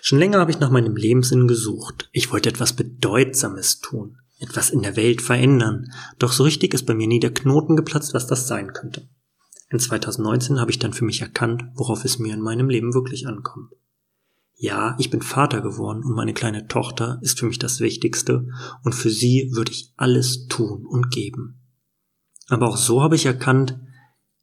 Schon 0.00 0.18
länger 0.18 0.40
habe 0.40 0.50
ich 0.50 0.58
nach 0.58 0.70
meinem 0.70 0.96
Lebenssinn 0.96 1.46
gesucht. 1.46 2.08
Ich 2.10 2.32
wollte 2.32 2.48
etwas 2.48 2.72
Bedeutsames 2.72 3.78
tun, 3.78 4.18
etwas 4.40 4.70
in 4.70 4.82
der 4.82 4.96
Welt 4.96 5.22
verändern. 5.22 5.92
Doch 6.18 6.32
so 6.32 6.42
richtig 6.42 6.74
ist 6.74 6.84
bei 6.84 6.94
mir 6.94 7.06
nie 7.06 7.20
der 7.20 7.32
Knoten 7.32 7.76
geplatzt, 7.76 8.12
was 8.12 8.26
das 8.26 8.48
sein 8.48 8.72
könnte. 8.72 9.08
In 9.72 9.78
2019 9.78 10.60
habe 10.60 10.70
ich 10.70 10.78
dann 10.78 10.92
für 10.92 11.06
mich 11.06 11.22
erkannt, 11.22 11.64
worauf 11.74 12.04
es 12.04 12.18
mir 12.18 12.34
in 12.34 12.42
meinem 12.42 12.68
Leben 12.68 12.92
wirklich 12.92 13.26
ankommt. 13.26 13.72
Ja, 14.54 14.94
ich 14.98 15.08
bin 15.08 15.22
Vater 15.22 15.62
geworden 15.62 16.04
und 16.04 16.14
meine 16.14 16.34
kleine 16.34 16.68
Tochter 16.68 17.18
ist 17.22 17.40
für 17.40 17.46
mich 17.46 17.58
das 17.58 17.80
Wichtigste 17.80 18.46
und 18.84 18.94
für 18.94 19.08
sie 19.08 19.50
würde 19.54 19.72
ich 19.72 19.94
alles 19.96 20.46
tun 20.48 20.84
und 20.86 21.10
geben. 21.10 21.62
Aber 22.48 22.68
auch 22.68 22.76
so 22.76 23.02
habe 23.02 23.16
ich 23.16 23.24
erkannt, 23.24 23.80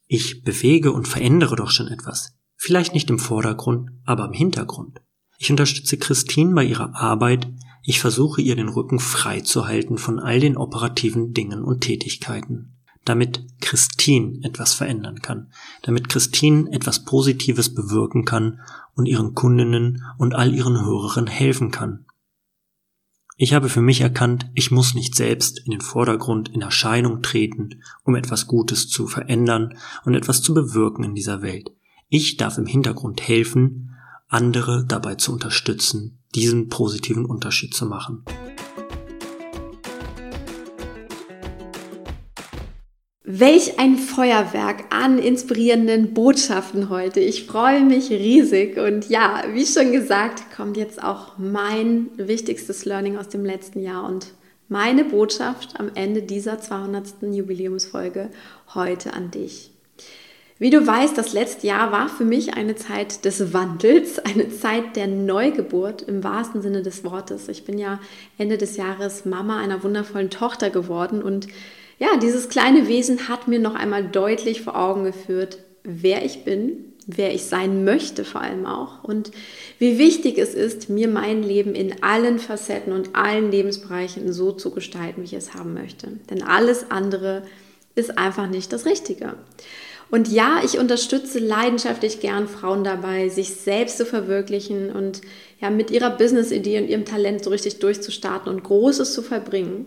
ich 0.08 0.42
bewege 0.42 0.90
und 0.90 1.06
verändere 1.06 1.54
doch 1.54 1.70
schon 1.70 1.86
etwas. 1.86 2.32
Vielleicht 2.56 2.92
nicht 2.92 3.08
im 3.08 3.20
Vordergrund, 3.20 3.90
aber 4.04 4.24
im 4.24 4.32
Hintergrund. 4.32 5.00
Ich 5.38 5.48
unterstütze 5.48 5.96
Christine 5.96 6.54
bei 6.54 6.64
ihrer 6.64 6.96
Arbeit, 6.96 7.48
ich 7.84 8.00
versuche 8.00 8.42
ihr 8.42 8.56
den 8.56 8.68
Rücken 8.68 8.98
frei 8.98 9.40
zu 9.42 9.68
halten 9.68 9.96
von 9.96 10.18
all 10.18 10.40
den 10.40 10.56
operativen 10.56 11.32
Dingen 11.32 11.62
und 11.62 11.82
Tätigkeiten 11.82 12.79
damit 13.04 13.44
Christine 13.60 14.40
etwas 14.42 14.74
verändern 14.74 15.20
kann, 15.22 15.52
damit 15.82 16.08
Christine 16.08 16.70
etwas 16.72 17.04
Positives 17.04 17.74
bewirken 17.74 18.24
kann 18.24 18.60
und 18.94 19.06
ihren 19.06 19.34
Kundinnen 19.34 20.04
und 20.18 20.34
all 20.34 20.54
ihren 20.54 20.84
Hörerinnen 20.84 21.30
helfen 21.30 21.70
kann. 21.70 22.06
Ich 23.42 23.54
habe 23.54 23.70
für 23.70 23.80
mich 23.80 24.02
erkannt, 24.02 24.50
ich 24.54 24.70
muss 24.70 24.94
nicht 24.94 25.14
selbst 25.14 25.60
in 25.64 25.70
den 25.70 25.80
Vordergrund 25.80 26.50
in 26.50 26.60
Erscheinung 26.60 27.22
treten, 27.22 27.82
um 28.04 28.14
etwas 28.14 28.46
Gutes 28.46 28.88
zu 28.88 29.06
verändern 29.06 29.78
und 30.04 30.14
etwas 30.14 30.42
zu 30.42 30.52
bewirken 30.52 31.04
in 31.04 31.14
dieser 31.14 31.40
Welt. 31.40 31.70
Ich 32.10 32.36
darf 32.36 32.58
im 32.58 32.66
Hintergrund 32.66 33.26
helfen, 33.26 33.96
andere 34.28 34.84
dabei 34.86 35.14
zu 35.14 35.32
unterstützen, 35.32 36.18
diesen 36.34 36.68
positiven 36.68 37.24
Unterschied 37.24 37.72
zu 37.72 37.86
machen. 37.86 38.24
Welch 43.32 43.78
ein 43.78 43.96
Feuerwerk 43.96 44.86
an 44.90 45.20
inspirierenden 45.20 46.14
Botschaften 46.14 46.90
heute. 46.90 47.20
Ich 47.20 47.46
freue 47.46 47.84
mich 47.84 48.10
riesig 48.10 48.76
und 48.76 49.08
ja, 49.08 49.44
wie 49.52 49.66
schon 49.66 49.92
gesagt, 49.92 50.42
kommt 50.56 50.76
jetzt 50.76 51.00
auch 51.00 51.38
mein 51.38 52.08
wichtigstes 52.16 52.86
Learning 52.86 53.16
aus 53.16 53.28
dem 53.28 53.44
letzten 53.44 53.82
Jahr 53.82 54.04
und 54.04 54.32
meine 54.68 55.04
Botschaft 55.04 55.78
am 55.78 55.92
Ende 55.94 56.22
dieser 56.22 56.58
200. 56.58 57.22
Jubiläumsfolge 57.22 58.30
heute 58.74 59.14
an 59.14 59.30
dich. 59.30 59.70
Wie 60.58 60.70
du 60.70 60.84
weißt, 60.84 61.16
das 61.16 61.32
letzte 61.32 61.68
Jahr 61.68 61.92
war 61.92 62.08
für 62.08 62.24
mich 62.24 62.54
eine 62.54 62.74
Zeit 62.74 63.24
des 63.24 63.52
Wandels, 63.52 64.18
eine 64.18 64.50
Zeit 64.50 64.96
der 64.96 65.06
Neugeburt 65.06 66.02
im 66.02 66.24
wahrsten 66.24 66.62
Sinne 66.62 66.82
des 66.82 67.04
Wortes. 67.04 67.48
Ich 67.48 67.64
bin 67.64 67.78
ja 67.78 68.00
Ende 68.38 68.58
des 68.58 68.76
Jahres 68.76 69.24
Mama 69.24 69.60
einer 69.60 69.84
wundervollen 69.84 70.30
Tochter 70.30 70.70
geworden 70.70 71.22
und 71.22 71.46
ja, 72.00 72.16
dieses 72.16 72.48
kleine 72.48 72.88
Wesen 72.88 73.28
hat 73.28 73.46
mir 73.46 73.60
noch 73.60 73.74
einmal 73.74 74.02
deutlich 74.02 74.62
vor 74.62 74.74
Augen 74.74 75.04
geführt, 75.04 75.58
wer 75.84 76.24
ich 76.24 76.44
bin, 76.44 76.94
wer 77.06 77.34
ich 77.34 77.44
sein 77.44 77.84
möchte 77.84 78.24
vor 78.24 78.40
allem 78.40 78.66
auch 78.66 79.04
und 79.04 79.30
wie 79.78 79.98
wichtig 79.98 80.38
es 80.38 80.54
ist, 80.54 80.88
mir 80.88 81.08
mein 81.08 81.42
Leben 81.42 81.74
in 81.74 82.02
allen 82.02 82.38
Facetten 82.38 82.92
und 82.92 83.14
allen 83.14 83.50
Lebensbereichen 83.50 84.32
so 84.32 84.52
zu 84.52 84.70
gestalten, 84.70 85.20
wie 85.20 85.26
ich 85.26 85.34
es 85.34 85.54
haben 85.54 85.74
möchte. 85.74 86.08
Denn 86.30 86.42
alles 86.42 86.90
andere 86.90 87.42
ist 87.94 88.16
einfach 88.18 88.48
nicht 88.48 88.72
das 88.72 88.86
Richtige. 88.86 89.34
Und 90.10 90.28
ja, 90.28 90.60
ich 90.64 90.78
unterstütze 90.78 91.38
leidenschaftlich 91.38 92.20
gern 92.20 92.48
Frauen 92.48 92.82
dabei, 92.82 93.28
sich 93.28 93.50
selbst 93.50 93.98
zu 93.98 94.06
verwirklichen 94.06 94.90
und 94.90 95.20
ja, 95.60 95.70
mit 95.70 95.90
ihrer 95.90 96.10
Business-Idee 96.10 96.80
und 96.80 96.88
ihrem 96.88 97.04
Talent 97.04 97.44
so 97.44 97.50
richtig 97.50 97.78
durchzustarten 97.78 98.52
und 98.52 98.64
Großes 98.64 99.12
zu 99.12 99.22
verbringen. 99.22 99.84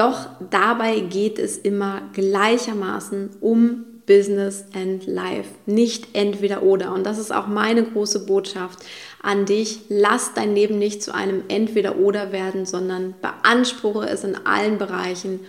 Doch 0.00 0.30
dabei 0.48 1.00
geht 1.00 1.38
es 1.38 1.58
immer 1.58 2.00
gleichermaßen 2.14 3.36
um 3.42 3.84
Business 4.06 4.64
and 4.74 5.06
Life, 5.06 5.50
nicht 5.66 6.14
entweder 6.14 6.62
oder. 6.62 6.94
Und 6.94 7.04
das 7.04 7.18
ist 7.18 7.30
auch 7.30 7.46
meine 7.48 7.84
große 7.84 8.24
Botschaft 8.24 8.78
an 9.22 9.44
dich. 9.44 9.80
Lass 9.90 10.32
dein 10.32 10.54
Leben 10.54 10.78
nicht 10.78 11.02
zu 11.02 11.14
einem 11.14 11.42
entweder 11.48 11.98
oder 11.98 12.32
werden, 12.32 12.64
sondern 12.64 13.14
beanspruche 13.20 14.08
es 14.08 14.24
in 14.24 14.38
allen 14.46 14.78
Bereichen 14.78 15.40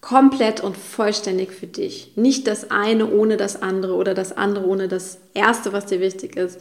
komplett 0.00 0.60
und 0.60 0.76
vollständig 0.76 1.52
für 1.52 1.68
dich. 1.68 2.10
Nicht 2.16 2.48
das 2.48 2.72
eine 2.72 3.12
ohne 3.12 3.36
das 3.36 3.62
andere 3.62 3.94
oder 3.94 4.12
das 4.12 4.36
andere 4.36 4.66
ohne 4.66 4.88
das 4.88 5.18
erste, 5.34 5.72
was 5.72 5.86
dir 5.86 6.00
wichtig 6.00 6.34
ist. 6.34 6.60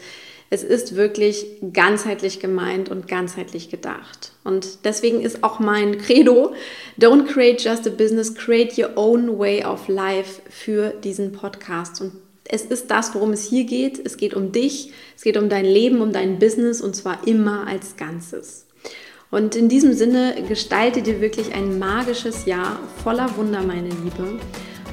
Es 0.52 0.64
ist 0.64 0.96
wirklich 0.96 1.46
ganzheitlich 1.74 2.40
gemeint 2.40 2.90
und 2.90 3.08
ganzheitlich 3.08 3.70
gedacht. 3.70 4.32
Und 4.44 4.84
deswegen 4.84 5.22
ist 5.22 5.44
auch 5.44 5.60
mein 5.60 6.00
Credo, 6.00 6.54
don't 7.00 7.28
create 7.28 7.64
just 7.64 7.86
a 7.86 7.92
business, 7.92 8.34
create 8.34 8.78
your 8.78 8.92
own 8.96 9.38
way 9.38 9.64
of 9.64 9.88
life 9.88 10.42
für 10.50 10.90
diesen 10.90 11.34
Podcast. 11.34 12.02
Und 12.02 12.14
es 12.46 12.64
ist 12.64 12.90
das, 12.90 13.14
worum 13.14 13.32
es 13.32 13.48
hier 13.48 13.66
geht. 13.66 14.04
Es 14.04 14.18
geht 14.18 14.34
um 14.34 14.52
dich, 14.52 14.92
es 15.16 15.22
geht 15.22 15.38
um 15.38 15.50
dein 15.50 15.66
Leben, 15.66 16.02
um 16.02 16.12
dein 16.12 16.40
Business 16.40 16.82
und 16.82 16.96
zwar 16.96 17.28
immer 17.28 17.68
als 17.68 17.96
Ganzes. 17.96 18.66
Und 19.30 19.56
in 19.56 19.70
diesem 19.70 19.94
Sinne 19.94 20.36
gestalte 20.48 21.04
dir 21.04 21.22
wirklich 21.22 21.54
ein 21.54 21.78
magisches 21.78 22.46
Jahr 22.46 22.80
voller 23.04 23.38
Wunder, 23.38 23.62
meine 23.62 23.90
Liebe. 23.90 24.40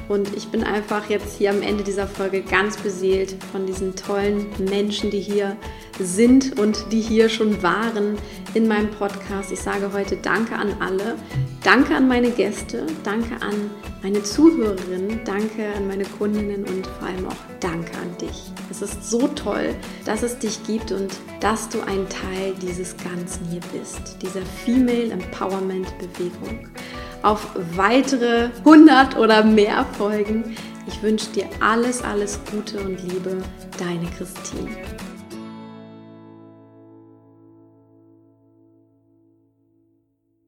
Und 0.07 0.35
ich 0.35 0.47
bin 0.47 0.63
einfach 0.63 1.09
jetzt 1.09 1.37
hier 1.37 1.49
am 1.49 1.61
Ende 1.61 1.83
dieser 1.83 2.07
Folge 2.07 2.41
ganz 2.41 2.77
beseelt 2.77 3.35
von 3.51 3.65
diesen 3.65 3.95
tollen 3.95 4.47
Menschen, 4.69 5.11
die 5.11 5.19
hier 5.19 5.57
sind 5.99 6.57
und 6.59 6.91
die 6.91 7.01
hier 7.01 7.27
schon 7.27 7.61
waren 7.61 8.17
in 8.53 8.67
meinem 8.67 8.89
Podcast. 8.91 9.51
Ich 9.51 9.59
sage 9.59 9.91
heute 9.93 10.15
Danke 10.17 10.55
an 10.55 10.75
alle. 10.79 11.15
Danke 11.63 11.95
an 11.95 12.07
meine 12.07 12.29
Gäste. 12.29 12.85
Danke 13.03 13.35
an 13.41 13.69
meine 14.01 14.23
Zuhörerinnen. 14.23 15.21
Danke 15.25 15.73
an 15.75 15.87
meine 15.87 16.05
Kundinnen 16.05 16.63
und 16.63 16.87
vor 16.87 17.07
allem 17.07 17.27
auch 17.27 17.35
Danke 17.59 17.91
an 17.97 18.17
dich. 18.21 18.51
Es 18.69 18.81
ist 18.81 19.09
so 19.09 19.27
toll, 19.29 19.75
dass 20.05 20.23
es 20.23 20.37
dich 20.39 20.63
gibt 20.63 20.91
und 20.91 21.11
dass 21.39 21.67
du 21.69 21.81
ein 21.81 22.07
Teil 22.09 22.53
dieses 22.61 22.95
Ganzen 22.97 23.45
hier 23.49 23.61
bist, 23.73 24.17
dieser 24.21 24.41
Female 24.63 25.11
Empowerment 25.11 25.87
Bewegung 25.97 26.69
auf 27.23 27.47
weitere 27.75 28.49
100 28.59 29.17
oder 29.17 29.43
mehr 29.43 29.85
Folgen. 29.97 30.55
Ich 30.87 31.01
wünsche 31.01 31.29
dir 31.31 31.49
alles, 31.59 32.01
alles 32.01 32.39
Gute 32.51 32.79
und 32.79 33.01
Liebe, 33.03 33.41
deine 33.77 34.07
Christine. 34.17 34.69